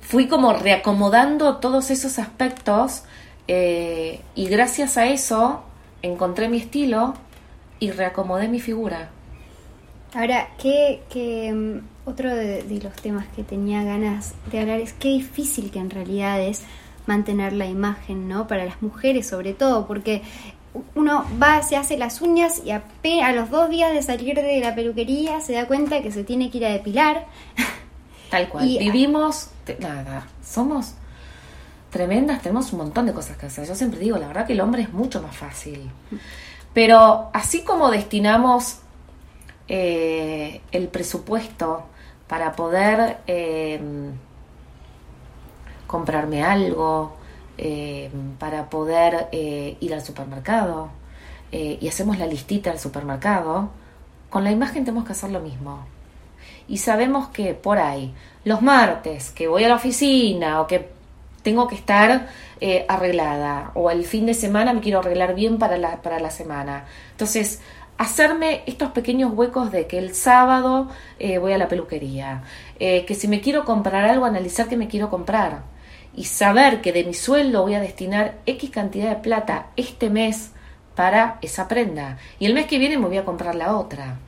fui 0.00 0.26
como 0.26 0.52
reacomodando 0.54 1.58
todos 1.58 1.90
esos 1.90 2.18
aspectos 2.18 3.04
eh, 3.48 4.20
y 4.34 4.48
gracias 4.48 4.96
a 4.96 5.06
eso 5.06 5.62
encontré 6.02 6.48
mi 6.48 6.58
estilo 6.58 7.14
y 7.80 7.90
reacomodé 7.90 8.48
mi 8.48 8.60
figura. 8.60 9.10
Ahora, 10.14 10.48
¿qué, 10.58 11.02
qué 11.10 11.52
mm, 11.52 12.08
otro 12.08 12.34
de, 12.34 12.62
de, 12.62 12.80
los 12.80 12.94
temas 12.94 13.26
que 13.34 13.42
tenía 13.42 13.82
ganas 13.82 14.34
de 14.50 14.60
hablar 14.60 14.80
es 14.80 14.92
qué 14.92 15.08
difícil 15.08 15.70
que 15.70 15.78
en 15.78 15.90
realidad 15.90 16.40
es 16.40 16.62
mantener 17.06 17.52
la 17.52 17.66
imagen, 17.66 18.28
¿no? 18.28 18.46
Para 18.46 18.64
las 18.64 18.80
mujeres 18.82 19.26
sobre 19.26 19.54
todo, 19.54 19.86
porque 19.86 20.22
uno 20.94 21.24
va, 21.42 21.62
se 21.62 21.76
hace 21.76 21.96
las 21.96 22.20
uñas 22.20 22.62
y 22.64 22.70
a, 22.70 22.82
a 23.24 23.32
los 23.32 23.50
dos 23.50 23.70
días 23.70 23.92
de 23.92 24.02
salir 24.02 24.36
de 24.36 24.60
la 24.60 24.74
peluquería 24.74 25.40
se 25.40 25.54
da 25.54 25.66
cuenta 25.66 26.02
que 26.02 26.12
se 26.12 26.24
tiene 26.24 26.50
que 26.50 26.58
ir 26.58 26.66
a 26.66 26.70
depilar. 26.70 27.26
Tal 28.30 28.48
cual. 28.48 28.66
Y, 28.68 28.78
Vivimos, 28.78 29.50
nada, 29.78 30.26
somos 30.44 30.94
tremendas, 31.90 32.42
tenemos 32.42 32.72
un 32.72 32.78
montón 32.80 33.06
de 33.06 33.12
cosas 33.12 33.36
que 33.36 33.46
hacer. 33.46 33.66
Yo 33.66 33.74
siempre 33.74 34.00
digo, 34.00 34.18
la 34.18 34.28
verdad 34.28 34.46
que 34.46 34.52
el 34.52 34.60
hombre 34.60 34.82
es 34.82 34.92
mucho 34.92 35.22
más 35.22 35.36
fácil. 35.36 35.90
Pero 36.74 37.30
así 37.32 37.62
como 37.62 37.90
destinamos 37.90 38.78
eh, 39.68 40.60
el 40.70 40.88
presupuesto 40.88 41.84
para 42.26 42.52
poder 42.52 43.18
eh, 43.26 43.80
comprarme 45.86 46.44
algo, 46.44 47.16
eh, 47.56 48.08
para 48.38 48.70
poder 48.70 49.26
eh, 49.32 49.76
ir 49.80 49.92
al 49.92 50.04
supermercado 50.04 50.90
eh, 51.50 51.76
y 51.80 51.88
hacemos 51.88 52.16
la 52.16 52.26
listita 52.26 52.70
del 52.70 52.78
supermercado, 52.78 53.70
con 54.30 54.44
la 54.44 54.52
imagen 54.52 54.84
tenemos 54.84 55.04
que 55.04 55.12
hacer 55.12 55.30
lo 55.30 55.40
mismo. 55.40 55.80
Y 56.68 56.78
sabemos 56.78 57.28
que 57.28 57.54
por 57.54 57.78
ahí, 57.78 58.14
los 58.44 58.62
martes 58.62 59.30
que 59.30 59.48
voy 59.48 59.64
a 59.64 59.68
la 59.68 59.74
oficina 59.74 60.60
o 60.60 60.68
que 60.68 60.88
tengo 61.42 61.68
que 61.68 61.74
estar 61.74 62.28
arreglada 62.88 63.70
o 63.74 63.90
el 63.90 64.04
fin 64.04 64.26
de 64.26 64.34
semana 64.34 64.72
me 64.72 64.80
quiero 64.80 64.98
arreglar 64.98 65.34
bien 65.34 65.58
para 65.58 65.78
la, 65.78 66.02
para 66.02 66.18
la 66.18 66.30
semana. 66.30 66.86
Entonces, 67.12 67.60
hacerme 67.96 68.62
estos 68.66 68.90
pequeños 68.90 69.32
huecos 69.32 69.70
de 69.70 69.86
que 69.86 69.98
el 69.98 70.14
sábado 70.14 70.88
voy 71.40 71.52
a 71.52 71.58
la 71.58 71.68
peluquería, 71.68 72.42
que 72.78 73.14
si 73.14 73.28
me 73.28 73.40
quiero 73.40 73.64
comprar 73.64 74.04
algo, 74.04 74.24
analizar 74.24 74.68
qué 74.68 74.76
me 74.76 74.88
quiero 74.88 75.08
comprar 75.08 75.62
y 76.18 76.24
saber 76.24 76.80
que 76.80 76.92
de 76.92 77.04
mi 77.04 77.14
sueldo 77.14 77.62
voy 77.62 77.74
a 77.74 77.80
destinar 77.80 78.38
X 78.44 78.70
cantidad 78.70 79.10
de 79.10 79.22
plata 79.22 79.68
este 79.76 80.10
mes 80.10 80.50
para 80.96 81.38
esa 81.42 81.68
prenda 81.68 82.18
y 82.40 82.46
el 82.46 82.54
mes 82.54 82.66
que 82.66 82.78
viene 82.78 82.98
me 82.98 83.06
voy 83.06 83.18
a 83.18 83.24
comprar 83.24 83.54
la 83.54 83.76
otra 83.76 84.18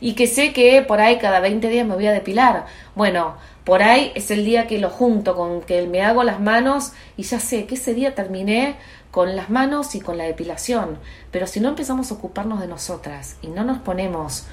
y 0.00 0.14
que 0.14 0.26
sé 0.26 0.52
que 0.52 0.82
por 0.82 1.00
ahí 1.00 1.18
cada 1.18 1.40
20 1.40 1.68
días 1.68 1.86
me 1.86 1.94
voy 1.94 2.06
a 2.06 2.12
depilar. 2.12 2.66
Bueno, 2.94 3.36
por 3.64 3.82
ahí 3.82 4.12
es 4.14 4.30
el 4.30 4.44
día 4.44 4.66
que 4.66 4.78
lo 4.78 4.90
junto 4.90 5.36
con 5.36 5.60
que 5.60 5.86
me 5.86 6.02
hago 6.02 6.24
las 6.24 6.40
manos 6.40 6.92
y 7.16 7.22
ya 7.24 7.38
sé 7.40 7.66
que 7.66 7.74
ese 7.74 7.94
día 7.94 8.14
terminé 8.14 8.76
con 9.10 9.36
las 9.36 9.50
manos 9.50 9.94
y 9.94 10.00
con 10.00 10.16
la 10.16 10.24
depilación. 10.24 10.98
Pero 11.30 11.46
si 11.46 11.60
no 11.60 11.70
empezamos 11.70 12.10
a 12.10 12.14
ocuparnos 12.14 12.60
de 12.60 12.66
nosotras 12.66 13.36
y 13.42 13.48
no 13.48 13.64
nos 13.64 13.78
ponemos 13.78 14.46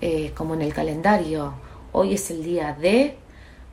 eh, 0.00 0.32
como 0.34 0.54
en 0.54 0.62
el 0.62 0.72
calendario, 0.72 1.54
hoy 1.92 2.14
es 2.14 2.30
el 2.30 2.42
día 2.42 2.74
de, 2.80 3.16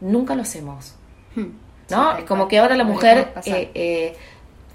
nunca 0.02 0.36
lo 0.36 0.42
hacemos. 0.42 0.96
Hmm. 1.36 1.52
¿No? 1.89 2.18
Es 2.18 2.26
como 2.26 2.48
que 2.48 2.60
ahora 2.60 2.76
la 2.76 2.84
mujer 2.84 3.34
eh, 3.46 3.72
eh, 3.74 4.15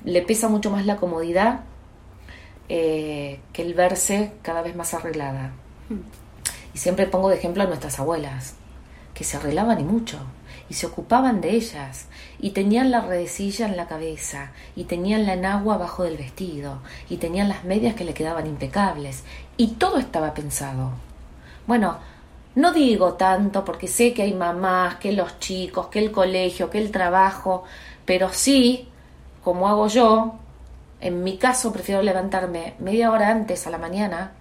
le 0.05 0.23
pesa 0.23 0.49
mucho 0.49 0.71
más 0.71 0.87
la 0.87 0.97
comodidad 0.97 1.61
que 2.67 3.41
el 3.57 3.75
verse 3.75 4.33
cada 4.43 4.63
vez 4.63 4.75
más 4.75 4.95
arreglada. 4.95 5.53
Hmm. 5.89 6.24
Y 6.75 6.79
siempre 6.79 7.07
pongo 7.07 7.29
de 7.31 7.37
ejemplo 7.37 7.63
a 7.63 7.67
nuestras 7.67 7.99
abuelas, 8.01 8.57
que 9.15 9.25
se 9.25 9.37
arreglaban 9.37 9.81
y 9.81 9.85
mucho, 9.85 10.19
y 10.69 10.75
se 10.75 10.87
ocupaban 10.87 11.41
de 11.41 11.51
ellas, 11.51 12.09
y 12.39 12.51
tenían 12.51 12.91
la 12.91 13.01
redecilla 13.01 13.67
en 13.67 13.77
la 13.77 13.87
cabeza, 13.87 14.51
y 14.75 14.85
tenían 14.85 15.25
la 15.25 15.35
enagua 15.35 15.77
abajo 15.77 16.03
del 16.03 16.17
vestido, 16.17 16.81
y 17.09 17.19
tenían 17.19 17.49
las 17.49 17.65
medias 17.65 17.95
que 17.95 18.05
le 18.05 18.15
quedaban 18.15 18.47
impecables, 18.47 19.23
y 19.57 19.69
todo 19.69 19.99
estaba 19.99 20.35
pensado. 20.35 20.91
Bueno, 21.67 21.99
no 22.57 22.73
digo 22.73 23.15
tanto 23.15 23.65
porque 23.65 23.89
sé 23.89 24.13
que 24.13 24.23
hay 24.23 24.35
mamás, 24.35 24.97
que 24.97 25.13
los 25.13 25.39
chicos, 25.39 25.89
que 25.89 25.99
el 25.99 26.13
colegio, 26.13 26.71
que 26.71 26.79
el 26.79 26.91
trabajo, 26.91 27.65
pero 28.05 28.31
sí, 28.31 28.89
como 29.43 29.69
hago 29.69 29.89
yo, 29.89 30.35
en 31.01 31.23
mi 31.23 31.37
caso 31.37 31.73
prefiero 31.73 32.03
levantarme 32.03 32.75
media 32.79 33.11
hora 33.11 33.31
antes 33.31 33.67
a 33.67 33.71
la 33.71 33.79
mañana 33.79 34.33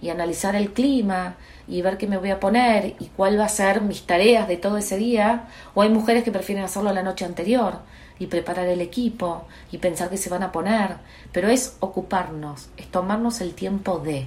y 0.00 0.10
analizar 0.10 0.54
el 0.54 0.72
clima 0.72 1.36
y 1.66 1.82
ver 1.82 1.96
qué 1.96 2.06
me 2.06 2.18
voy 2.18 2.30
a 2.30 2.40
poner 2.40 2.94
y 2.98 3.06
cuál 3.16 3.38
va 3.38 3.46
a 3.46 3.48
ser 3.48 3.80
mis 3.80 4.06
tareas 4.06 4.48
de 4.48 4.56
todo 4.56 4.76
ese 4.76 4.96
día, 4.96 5.46
o 5.74 5.82
hay 5.82 5.88
mujeres 5.88 6.24
que 6.24 6.32
prefieren 6.32 6.64
hacerlo 6.64 6.92
la 6.92 7.02
noche 7.02 7.24
anterior 7.24 7.78
y 8.18 8.26
preparar 8.26 8.66
el 8.66 8.80
equipo 8.80 9.46
y 9.72 9.78
pensar 9.78 10.10
qué 10.10 10.16
se 10.16 10.30
van 10.30 10.42
a 10.42 10.52
poner, 10.52 10.96
pero 11.32 11.48
es 11.48 11.76
ocuparnos, 11.80 12.68
es 12.76 12.86
tomarnos 12.86 13.40
el 13.40 13.54
tiempo 13.54 13.98
de. 13.98 14.26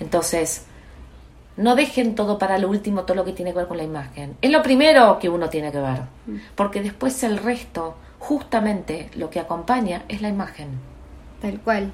Entonces, 0.00 0.64
no 1.56 1.76
dejen 1.76 2.14
todo 2.14 2.38
para 2.38 2.58
lo 2.58 2.68
último, 2.68 3.02
todo 3.02 3.16
lo 3.16 3.24
que 3.24 3.32
tiene 3.32 3.52
que 3.52 3.58
ver 3.58 3.68
con 3.68 3.76
la 3.76 3.84
imagen. 3.84 4.36
Es 4.40 4.50
lo 4.50 4.62
primero 4.62 5.18
que 5.18 5.28
uno 5.28 5.48
tiene 5.48 5.70
que 5.70 5.80
ver, 5.80 6.02
porque 6.54 6.82
después 6.82 7.22
el 7.22 7.38
resto, 7.38 7.96
justamente 8.18 9.10
lo 9.14 9.30
que 9.30 9.40
acompaña 9.40 10.04
es 10.08 10.22
la 10.22 10.28
imagen. 10.28 10.91
Tal 11.42 11.60
cual. 11.60 11.90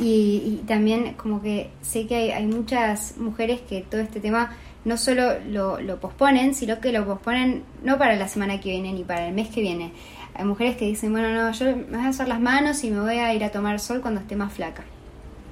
Y, 0.00 0.62
también 0.66 1.14
como 1.14 1.42
que 1.42 1.70
sé 1.82 2.06
que 2.06 2.32
hay, 2.32 2.46
muchas 2.46 3.18
mujeres 3.18 3.60
que 3.60 3.82
todo 3.82 4.00
este 4.00 4.20
tema 4.20 4.56
no 4.86 4.96
solo 4.96 5.38
lo, 5.48 5.80
lo, 5.80 6.00
posponen, 6.00 6.54
sino 6.54 6.80
que 6.80 6.92
lo 6.92 7.04
posponen 7.04 7.62
no 7.82 7.98
para 7.98 8.16
la 8.16 8.28
semana 8.28 8.60
que 8.60 8.70
viene 8.70 8.92
ni 8.92 9.04
para 9.04 9.28
el 9.28 9.34
mes 9.34 9.48
que 9.48 9.60
viene. 9.60 9.92
Hay 10.34 10.44
mujeres 10.44 10.76
que 10.76 10.86
dicen, 10.86 11.12
bueno, 11.12 11.30
no, 11.30 11.52
yo 11.52 11.66
me 11.66 11.96
voy 11.96 12.06
a 12.06 12.08
hacer 12.08 12.28
las 12.28 12.40
manos 12.40 12.84
y 12.84 12.90
me 12.90 13.00
voy 13.00 13.16
a 13.16 13.34
ir 13.34 13.44
a 13.44 13.50
tomar 13.50 13.78
sol 13.80 14.00
cuando 14.00 14.20
esté 14.20 14.34
más 14.34 14.52
flaca. 14.52 14.84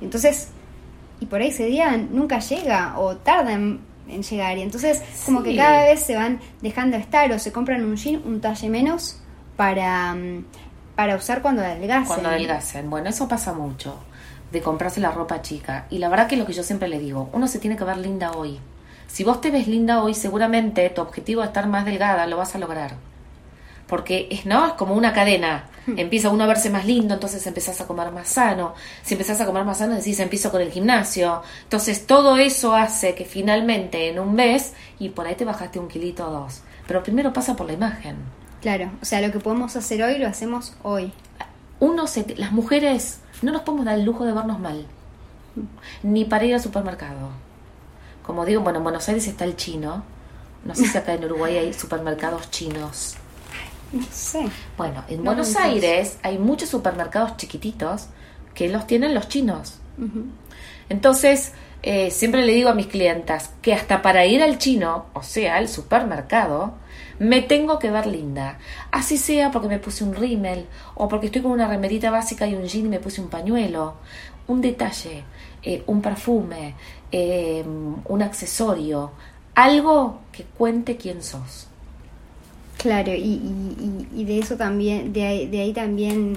Entonces, 0.00 0.48
y 1.20 1.26
por 1.26 1.40
ahí 1.40 1.48
ese 1.48 1.66
día 1.66 1.96
nunca 1.96 2.38
llega 2.38 2.98
o 2.98 3.16
tarda 3.16 3.52
en, 3.52 3.80
llegar. 4.06 4.56
Y 4.58 4.62
entonces 4.62 5.02
como 5.24 5.42
que 5.42 5.56
cada 5.56 5.84
vez 5.84 6.00
se 6.00 6.14
van 6.14 6.38
dejando 6.60 6.96
de 6.96 7.02
estar 7.02 7.30
o 7.32 7.38
se 7.38 7.52
compran 7.52 7.84
un 7.84 7.96
jean 7.96 8.22
un 8.24 8.40
talle 8.40 8.68
menos 8.68 9.20
para, 9.56 10.14
mm, 10.14 10.44
para 10.94 11.16
usar 11.16 11.42
cuando 11.42 11.62
adelgacen. 11.62 12.06
Cuando 12.06 12.28
adelgacen. 12.28 12.90
Bueno, 12.90 13.10
eso 13.10 13.28
pasa 13.28 13.52
mucho 13.52 13.98
de 14.54 14.62
comprarse 14.62 15.00
la 15.00 15.10
ropa 15.10 15.42
chica. 15.42 15.86
Y 15.90 15.98
la 15.98 16.08
verdad 16.08 16.26
que 16.26 16.36
lo 16.36 16.46
que 16.46 16.52
yo 16.52 16.62
siempre 16.62 16.88
le 16.88 16.98
digo, 16.98 17.28
uno 17.32 17.48
se 17.48 17.58
tiene 17.58 17.76
que 17.76 17.84
ver 17.84 17.98
linda 17.98 18.32
hoy. 18.32 18.58
Si 19.06 19.22
vos 19.24 19.40
te 19.40 19.50
ves 19.50 19.68
linda 19.68 20.02
hoy, 20.02 20.14
seguramente 20.14 20.88
tu 20.90 21.02
objetivo 21.02 21.42
de 21.42 21.48
estar 21.48 21.66
más 21.66 21.84
delgada 21.84 22.26
lo 22.26 22.36
vas 22.36 22.54
a 22.54 22.58
lograr. 22.58 22.94
Porque 23.86 24.28
es, 24.30 24.46
¿no? 24.46 24.66
Es 24.66 24.72
como 24.74 24.94
una 24.94 25.12
cadena. 25.12 25.66
Hmm. 25.86 25.98
Empieza 25.98 26.30
uno 26.30 26.44
a 26.44 26.46
verse 26.46 26.70
más 26.70 26.86
lindo, 26.86 27.14
entonces 27.14 27.46
empezás 27.46 27.80
a 27.80 27.86
comer 27.86 28.10
más 28.12 28.28
sano. 28.28 28.74
Si 29.02 29.14
empezás 29.14 29.40
a 29.40 29.46
comer 29.46 29.64
más 29.64 29.78
sano, 29.78 29.94
decís, 29.94 30.18
empiezo 30.20 30.50
con 30.50 30.62
el 30.62 30.70
gimnasio. 30.70 31.42
Entonces 31.64 32.06
todo 32.06 32.36
eso 32.38 32.74
hace 32.74 33.14
que 33.14 33.24
finalmente 33.24 34.08
en 34.08 34.18
un 34.18 34.34
mes, 34.34 34.72
y 34.98 35.10
por 35.10 35.26
ahí 35.26 35.34
te 35.34 35.44
bajaste 35.44 35.78
un 35.78 35.88
kilito 35.88 36.26
o 36.26 36.30
dos. 36.30 36.62
Pero 36.86 37.02
primero 37.02 37.32
pasa 37.32 37.56
por 37.56 37.66
la 37.66 37.74
imagen. 37.74 38.16
Claro, 38.64 38.90
o 39.02 39.04
sea, 39.04 39.20
lo 39.20 39.30
que 39.30 39.40
podemos 39.40 39.76
hacer 39.76 40.02
hoy 40.02 40.16
lo 40.16 40.26
hacemos 40.26 40.72
hoy. 40.82 41.12
Uno 41.80 42.06
se, 42.06 42.34
las 42.36 42.50
mujeres 42.50 43.20
no 43.42 43.52
nos 43.52 43.60
podemos 43.60 43.84
dar 43.84 43.98
el 43.98 44.06
lujo 44.06 44.24
de 44.24 44.32
vernos 44.32 44.58
mal, 44.58 44.86
ni 46.02 46.24
para 46.24 46.46
ir 46.46 46.54
al 46.54 46.62
supermercado. 46.62 47.28
Como 48.22 48.46
digo, 48.46 48.62
bueno, 48.62 48.78
en 48.78 48.84
Buenos 48.84 49.06
Aires 49.06 49.26
está 49.26 49.44
el 49.44 49.56
chino. 49.56 50.02
No 50.64 50.74
sé 50.74 50.86
si 50.86 50.96
acá 50.96 51.12
en 51.12 51.26
Uruguay 51.26 51.58
hay 51.58 51.74
supermercados 51.74 52.50
chinos. 52.50 53.16
No 53.92 54.06
sé. 54.10 54.48
Bueno, 54.78 55.04
en 55.08 55.22
Buenos 55.22 55.56
Aires 55.56 56.16
hay 56.22 56.38
muchos 56.38 56.70
supermercados 56.70 57.36
chiquititos 57.36 58.06
que 58.54 58.70
los 58.70 58.86
tienen 58.86 59.12
los 59.12 59.28
chinos. 59.28 59.74
Entonces, 60.88 61.52
eh, 61.82 62.10
siempre 62.10 62.46
le 62.46 62.54
digo 62.54 62.70
a 62.70 62.74
mis 62.74 62.86
clientas 62.86 63.50
que 63.60 63.74
hasta 63.74 64.00
para 64.00 64.24
ir 64.24 64.42
al 64.42 64.56
chino, 64.56 65.04
o 65.12 65.22
sea, 65.22 65.56
al 65.56 65.68
supermercado, 65.68 66.82
me 67.18 67.42
tengo 67.42 67.78
que 67.78 67.90
ver 67.90 68.06
linda. 68.06 68.58
Así 68.90 69.16
sea 69.16 69.50
porque 69.50 69.68
me 69.68 69.78
puse 69.78 70.04
un 70.04 70.14
rímel 70.14 70.66
o 70.94 71.08
porque 71.08 71.26
estoy 71.26 71.42
con 71.42 71.52
una 71.52 71.68
remerita 71.68 72.10
básica 72.10 72.46
y 72.46 72.54
un 72.54 72.64
jean 72.64 72.86
y 72.86 72.88
me 72.88 73.00
puse 73.00 73.20
un 73.20 73.28
pañuelo. 73.28 73.94
Un 74.46 74.60
detalle, 74.60 75.24
eh, 75.62 75.82
un 75.86 76.02
perfume, 76.02 76.74
eh, 77.10 77.64
un 77.64 78.22
accesorio, 78.22 79.12
algo 79.54 80.20
que 80.32 80.44
cuente 80.44 80.96
quién 80.96 81.22
sos. 81.22 81.68
Claro, 82.76 83.14
y, 83.14 83.40
y, 84.14 84.24
de 84.24 84.38
eso 84.38 84.56
también, 84.56 85.12
de 85.14 85.48
de 85.50 85.60
ahí 85.60 85.72
también 85.72 86.36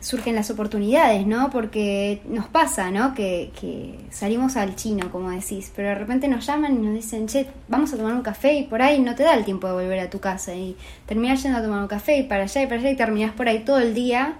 surgen 0.00 0.34
las 0.34 0.50
oportunidades, 0.50 1.26
¿no? 1.26 1.50
Porque 1.50 2.22
nos 2.26 2.46
pasa, 2.46 2.90
¿no? 2.90 3.14
Que, 3.14 3.50
que, 3.60 3.98
salimos 4.10 4.56
al 4.56 4.76
chino, 4.76 5.10
como 5.10 5.30
decís, 5.30 5.72
pero 5.74 5.88
de 5.88 5.94
repente 5.96 6.28
nos 6.28 6.46
llaman 6.46 6.74
y 6.74 6.86
nos 6.86 6.94
dicen, 6.94 7.26
che, 7.26 7.48
vamos 7.68 7.92
a 7.92 7.96
tomar 7.96 8.14
un 8.14 8.22
café 8.22 8.54
y 8.54 8.64
por 8.64 8.80
ahí 8.80 9.00
no 9.00 9.14
te 9.14 9.24
da 9.24 9.34
el 9.34 9.44
tiempo 9.44 9.66
de 9.66 9.72
volver 9.74 10.00
a 10.00 10.10
tu 10.10 10.20
casa 10.20 10.54
y 10.54 10.76
terminás 11.06 11.42
yendo 11.42 11.58
a 11.58 11.62
tomar 11.62 11.82
un 11.82 11.88
café 11.88 12.18
y 12.18 12.22
para 12.22 12.44
allá 12.44 12.62
y 12.62 12.66
para 12.66 12.80
allá 12.80 12.90
y 12.90 12.96
terminás 12.96 13.32
por 13.32 13.48
ahí 13.48 13.60
todo 13.60 13.78
el 13.78 13.94
día 13.94 14.36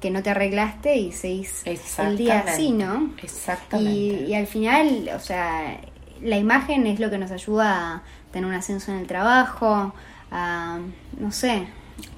que 0.00 0.10
no 0.10 0.22
te 0.22 0.30
arreglaste 0.30 0.96
y 0.96 1.12
seguís 1.12 1.62
el 1.66 2.16
día 2.16 2.40
así, 2.46 2.72
¿no? 2.72 3.12
Exactamente. 3.22 3.92
Y, 3.92 4.30
y 4.30 4.34
al 4.34 4.46
final, 4.46 5.10
o 5.14 5.20
sea, 5.20 5.78
la 6.22 6.36
imagen 6.38 6.86
es 6.86 6.98
lo 7.00 7.10
que 7.10 7.18
nos 7.18 7.30
ayuda 7.30 7.94
a 7.94 8.02
tener 8.32 8.48
un 8.48 8.54
ascenso 8.54 8.92
en 8.92 8.98
el 8.98 9.06
trabajo, 9.06 9.92
a, 10.30 10.78
no 11.18 11.32
sé. 11.32 11.66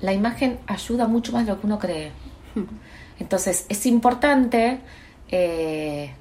La 0.00 0.12
imagen 0.12 0.58
ayuda 0.66 1.08
mucho 1.08 1.32
más 1.32 1.44
de 1.44 1.52
lo 1.52 1.60
que 1.60 1.66
uno 1.66 1.78
cree. 1.78 2.12
Entonces 3.20 3.66
es 3.68 3.86
importante 3.86 4.78
eh, 5.28 6.12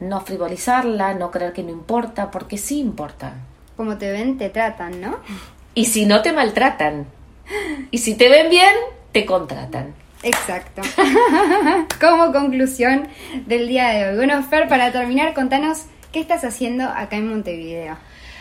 no 0.00 0.20
frivolizarla, 0.20 1.14
no 1.14 1.30
creer 1.30 1.52
que 1.52 1.62
no 1.62 1.70
importa, 1.70 2.30
porque 2.30 2.58
sí 2.58 2.78
importa. 2.78 3.34
Como 3.76 3.98
te 3.98 4.10
ven, 4.10 4.38
te 4.38 4.48
tratan, 4.48 5.00
¿no? 5.00 5.18
Y 5.74 5.86
si 5.86 6.06
no 6.06 6.22
te 6.22 6.32
maltratan. 6.32 7.06
Y 7.90 7.98
si 7.98 8.14
te 8.14 8.28
ven 8.28 8.50
bien, 8.50 8.74
te 9.12 9.26
contratan. 9.26 9.94
Exacto. 10.22 10.82
Como 12.00 12.32
conclusión 12.32 13.08
del 13.46 13.68
día 13.68 13.88
de 13.88 14.08
hoy. 14.08 14.16
Bueno, 14.16 14.42
Fer, 14.42 14.68
para 14.68 14.90
terminar, 14.90 15.34
contanos 15.34 15.84
qué 16.12 16.20
estás 16.20 16.44
haciendo 16.44 16.84
acá 16.84 17.16
en 17.16 17.28
Montevideo. 17.28 17.96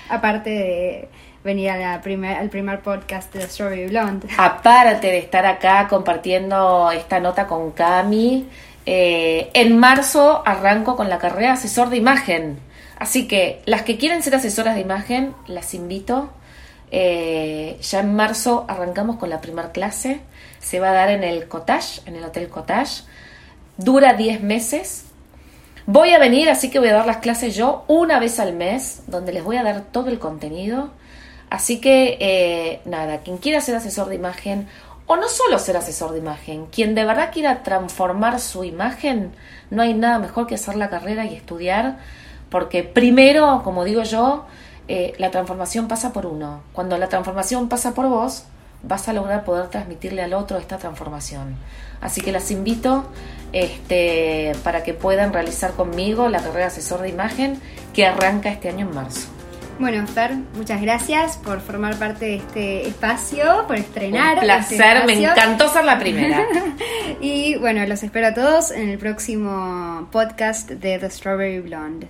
Aparte 0.10 0.50
de 0.50 1.10
venir 1.45 1.69
a 1.69 2.01
primer, 2.01 2.38
al 2.38 2.49
primer 2.49 2.81
podcast 2.81 3.31
de 3.31 3.47
Strawberry 3.47 3.86
Blonde. 3.86 4.27
Aparte 4.38 5.08
de 5.08 5.19
estar 5.19 5.45
acá 5.45 5.88
compartiendo 5.88 6.89
esta 6.91 7.19
nota 7.19 7.45
con 7.45 7.71
Cami, 7.71 8.49
eh, 8.88 9.51
en 9.53 9.77
marzo 9.77 10.41
arranco 10.43 10.95
con 10.95 11.08
la 11.08 11.19
carrera 11.19 11.53
asesor 11.53 11.89
de 11.89 11.97
imagen. 11.97 12.58
Así 12.97 13.27
que 13.27 13.62
las 13.65 13.84
que 13.84 13.97
quieren 13.97 14.23
ser 14.23 14.34
asesoras 14.34 14.73
de 14.73 14.81
imagen, 14.81 15.36
las 15.45 15.75
invito. 15.75 16.31
Eh, 16.89 17.77
ya 17.79 17.99
en 17.99 18.15
marzo 18.15 18.65
arrancamos 18.67 19.17
con 19.17 19.29
la 19.29 19.39
primera 19.39 19.71
clase. 19.71 20.21
Se 20.60 20.79
va 20.79 20.89
a 20.89 20.93
dar 20.93 21.12
en 21.12 21.23
el 21.23 21.47
Cottage, 21.47 22.01
en 22.08 22.15
el 22.15 22.23
Hotel 22.23 22.49
Cottage. 22.49 23.03
Dura 23.77 24.13
10 24.13 24.41
meses. 24.41 25.05
Voy 25.86 26.13
a 26.13 26.17
venir, 26.17 26.49
así 26.49 26.71
que 26.71 26.79
voy 26.79 26.88
a 26.88 26.93
dar 26.93 27.05
las 27.05 27.17
clases 27.17 27.55
yo 27.55 27.86
una 27.88 28.19
vez 28.19 28.39
al 28.39 28.53
mes, 28.53 29.03
donde 29.05 29.31
les 29.31 29.43
voy 29.43 29.58
a 29.58 29.63
dar 29.63 29.81
todo 29.91 30.10
el 30.10 30.17
contenido 30.17 30.89
Así 31.49 31.79
que, 31.79 32.17
eh, 32.19 32.81
nada, 32.86 33.19
quien 33.19 33.38
quiera 33.38 33.62
ser 33.62 33.75
asesor 33.75 34.10
de 34.10 34.15
imagen, 34.15 34.67
o 35.08 35.15
no 35.15 35.29
solo 35.29 35.60
ser 35.60 35.77
asesor 35.77 36.12
de 36.12 36.19
imagen, 36.19 36.65
quien 36.67 36.95
de 36.95 37.05
verdad 37.05 37.29
quiera 37.31 37.62
transformar 37.63 38.39
su 38.39 38.63
imagen, 38.63 39.34
no 39.69 39.84
hay 39.84 39.93
nada 39.93 40.19
mejor 40.19 40.47
que 40.47 40.55
hacer 40.55 40.75
la 40.75 40.89
carrera 40.89 41.25
y 41.25 41.36
estudiar, 41.36 41.97
porque 42.49 42.84
primero, 42.84 43.62
como 43.63 43.84
digo 43.84 44.03
yo, 44.03 44.45
eh, 44.88 45.13
la 45.17 45.31
transformación 45.31 45.88
pasa 45.88 46.13
por 46.13 46.25
uno. 46.25 46.62
Cuando 46.73 46.97
la 46.97 47.10
transformación 47.10 47.69
pasa 47.69 47.93
por 47.93 48.08
vos, 48.08 48.45
vas 48.84 49.08
a 49.08 49.13
lograr 49.13 49.43
poder 49.43 49.67
transmitirle 49.69 50.21
al 50.21 50.34
otro 50.34 50.58
esta 50.58 50.77
transformación. 50.77 51.55
Así 52.01 52.21
que 52.21 52.31
las 52.31 52.51
invito 52.51 53.05
este, 53.51 54.53
para 54.63 54.84
que 54.84 54.93
puedan 54.93 55.34
realizar 55.34 55.71
conmigo 55.71 56.29
la 56.29 56.39
carrera 56.39 56.60
de 56.60 56.65
asesor 56.65 57.01
de 57.01 57.10
imagen 57.10 57.60
que 57.93 58.05
arranca 58.05 58.49
este 58.49 58.69
año 58.69 58.88
en 58.88 58.93
marzo. 58.93 59.35
Bueno, 59.77 60.07
Fer, 60.07 60.35
muchas 60.55 60.81
gracias 60.81 61.38
por 61.38 61.59
formar 61.59 61.97
parte 61.97 62.25
de 62.25 62.35
este 62.35 62.88
espacio, 62.88 63.65
por 63.67 63.75
estrenar. 63.75 64.38
Un 64.38 64.49
este 64.49 64.77
placer, 64.77 65.05
me 65.05 65.21
encantó 65.21 65.67
ser 65.67 65.83
la 65.83 65.99
primera. 65.99 66.45
y 67.21 67.55
bueno, 67.57 67.85
los 67.85 68.01
espero 68.01 68.27
a 68.27 68.33
todos 68.33 68.71
en 68.71 68.89
el 68.89 68.97
próximo 68.97 70.07
podcast 70.11 70.69
de 70.69 70.97
The 70.97 71.09
Strawberry 71.09 71.59
Blonde. 71.59 72.07